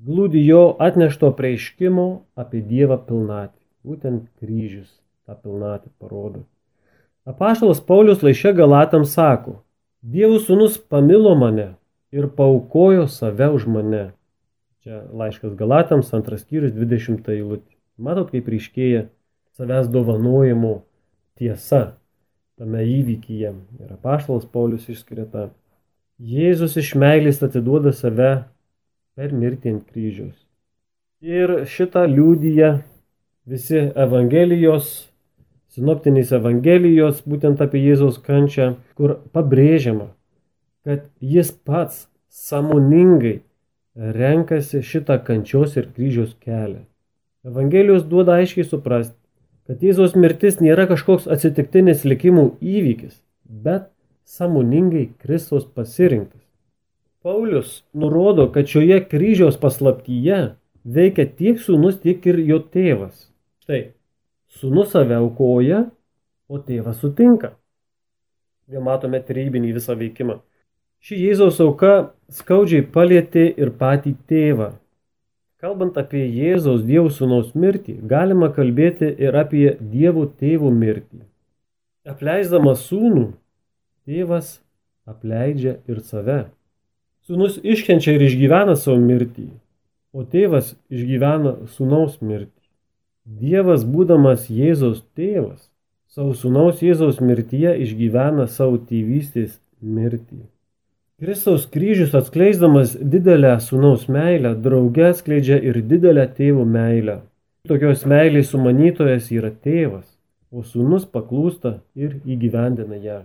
glūdi 0.02 0.42
jo 0.46 0.76
atnešto 0.80 1.32
preiškimo 1.38 2.08
apie 2.40 2.62
Dievą 2.66 2.98
pilnatį. 3.08 3.60
Būtent 3.86 4.28
kryžius 4.42 4.90
tą 5.28 5.38
pilnatį 5.38 5.92
parodo. 6.02 6.44
Apaštalas 7.26 7.82
Paulius 7.82 8.24
laiške 8.26 8.54
Galatams 8.58 9.14
sako, 9.14 9.62
Dievo 10.06 10.38
sūnus 10.38 10.78
pamilo 10.78 11.34
mane 11.38 11.72
ir 12.14 12.28
paukojo 12.30 13.08
save 13.10 13.48
už 13.58 13.66
mane. 13.66 14.12
Čia 14.86 15.02
laiškas 15.10 15.56
Galatams, 15.58 16.12
antras 16.14 16.44
skyrius, 16.46 16.76
20 16.78 17.26
eilutė. 17.34 17.72
Matot, 17.98 18.30
kaip 18.30 18.46
ryškėja 18.52 19.08
savęs 19.58 19.88
dovanojimo 19.90 20.76
tiesa 21.40 21.96
tame 22.60 22.84
įvykyje. 22.86 23.54
Ir 23.82 23.96
apaštalas 23.96 24.46
Paulius 24.46 24.86
išskiria 24.92 25.26
tą 25.32 25.48
Jėzus 26.22 26.78
iš 26.80 26.94
meilės 26.96 27.42
atiduoda 27.44 27.92
save 27.92 28.46
per 29.16 29.34
mirtį 29.34 29.72
ant 29.74 29.86
kryžiaus. 29.92 30.36
Ir 31.26 31.64
šitą 31.72 32.04
liūdija 32.12 32.72
visi 33.50 33.80
Evangelijos, 34.06 35.08
sinoptinės 35.74 36.34
Evangelijos, 36.36 37.24
būtent 37.26 37.64
apie 37.64 37.82
Jėzaus 37.86 38.20
kančią, 38.26 38.76
kur 39.00 39.18
pabrėžiama, 39.36 40.10
kad 40.86 41.08
jis 41.20 41.52
pats 41.66 42.06
samoningai 42.30 43.40
renkasi 43.96 44.84
šitą 44.84 45.18
kančios 45.24 45.78
ir 45.80 45.90
kryžiaus 45.96 46.36
kelią. 46.44 46.84
Evangelijos 47.48 48.04
duoda 48.12 48.40
aiškiai 48.42 48.68
suprasti, 48.68 49.16
kad 49.66 49.82
Jėzaus 49.82 50.16
mirtis 50.20 50.60
nėra 50.62 50.88
kažkoks 50.92 51.30
atsitiktinis 51.32 52.04
likimų 52.06 52.50
įvykis, 52.62 53.16
bet 53.46 53.88
samoningai 54.26 55.08
Kristos 55.22 55.66
pasirinktas. 55.66 56.45
Paulius 57.26 57.84
nurodo, 57.94 58.52
kad 58.54 58.68
šioje 58.70 59.00
kryžiaus 59.10 59.56
paslaptyje 59.58 60.40
veikia 60.86 61.24
tiek 61.26 61.58
sūnus, 61.58 61.96
tiek 62.04 62.26
ir 62.30 62.38
jo 62.46 62.60
tėvas. 62.62 63.32
Štai, 63.66 63.80
sūnus 64.54 64.92
save 64.94 65.16
aukoja, 65.18 65.88
o 66.46 66.60
tėvas 66.62 67.00
sutinka. 67.02 67.56
Vėl 68.70 68.84
matome 68.86 69.18
trybinį 69.26 69.72
visą 69.74 69.96
veikimą. 69.98 70.36
Ši 71.02 71.18
Jėzaus 71.24 71.58
auka 71.66 71.94
skaudžiai 72.30 72.86
palėtė 72.94 73.48
ir 73.58 73.72
patį 73.80 74.14
tėvą. 74.30 74.68
Kalbant 75.66 75.98
apie 75.98 76.28
Jėzaus 76.30 76.84
Dievo 76.86 77.10
sūnaus 77.10 77.56
mirtį, 77.58 77.96
galima 78.06 78.52
kalbėti 78.54 79.10
ir 79.26 79.34
apie 79.42 79.72
Dievo 79.82 80.28
tėvo 80.30 80.70
mirtį. 80.70 81.24
Apleisdamas 82.06 82.86
sūnų, 82.86 83.26
tėvas 84.06 84.60
apleidžia 85.10 85.80
ir 85.90 86.04
save. 86.06 86.38
Sūnus 87.26 87.56
iškenčia 87.66 88.14
ir 88.14 88.22
išgyvena 88.22 88.76
savo 88.78 89.00
mirtį, 89.02 89.48
o 90.14 90.22
tėvas 90.30 90.76
išgyvena 90.94 91.56
sūnaus 91.74 92.20
mirtį. 92.22 92.52
Dievas, 93.26 93.82
būdamas 93.82 94.46
Jėzaus 94.54 95.00
tėvas, 95.18 95.64
savo 96.06 96.36
sūnaus 96.38 96.84
Jėzaus 96.86 97.18
mirtyje 97.26 97.74
išgyvena 97.88 98.46
savo 98.46 98.78
tėvystės 98.78 99.58
mirtį. 99.82 100.44
Kristaus 101.18 101.66
kryžius 101.74 102.14
atskleisdamas 102.14 102.94
didelę 103.02 103.56
sūnaus 103.58 104.06
meilę, 104.06 104.54
drauge 104.62 105.10
atskleidžia 105.10 105.58
ir 105.66 105.82
didelę 105.82 106.28
tėvų 106.38 106.70
meilę. 106.78 107.24
Tokios 107.66 108.06
meilės 108.06 108.54
sumanytojas 108.54 109.34
yra 109.34 109.50
tėvas, 109.50 110.06
o 110.54 110.62
sūnus 110.62 111.10
paklūsta 111.10 111.80
ir 111.98 112.20
įgyvendina 112.22 113.02
ją. 113.02 113.24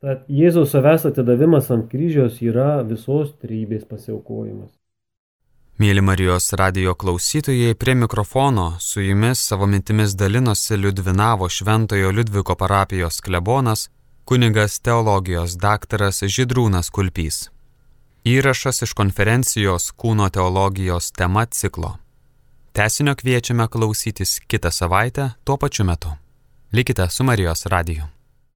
Tad 0.00 0.22
Jėzaus 0.32 0.70
savęs 0.72 1.02
atidavimas 1.10 1.66
ant 1.74 1.90
kryžiaus 1.92 2.38
yra 2.40 2.78
visos 2.88 3.34
trybės 3.42 3.82
pasiaukojimas. 3.84 4.70
Mėly 5.80 6.00
Marijos 6.00 6.46
radio 6.56 6.94
klausytojai, 6.96 7.74
prie 7.76 7.94
mikrofono 7.96 8.78
su 8.80 9.02
jumis 9.04 9.42
savo 9.44 9.66
mintimis 9.68 10.14
dalinosi 10.16 10.78
Liudvinavo 10.80 11.48
Šventojo 11.48 12.12
Liudviko 12.16 12.56
parapijos 12.56 13.20
klebonas 13.20 13.90
kunigas 14.24 14.78
teologijos 14.80 15.58
daktaras 15.60 16.22
Židrūnas 16.24 16.88
Kulpys. 16.88 17.50
Įrašas 18.24 18.80
iš 18.86 18.94
konferencijos 18.96 19.90
Kūno 19.96 20.30
teologijos 20.32 21.10
tema 21.12 21.44
ciklo. 21.44 21.98
Tesinio 22.72 23.16
kviečiame 23.20 23.68
klausytis 23.68 24.38
kitą 24.48 24.72
savaitę 24.72 25.28
tuo 25.44 25.58
pačiu 25.60 25.84
metu. 25.84 26.14
Likite 26.72 27.08
su 27.10 27.24
Marijos 27.24 27.66
radiju. 27.66 28.08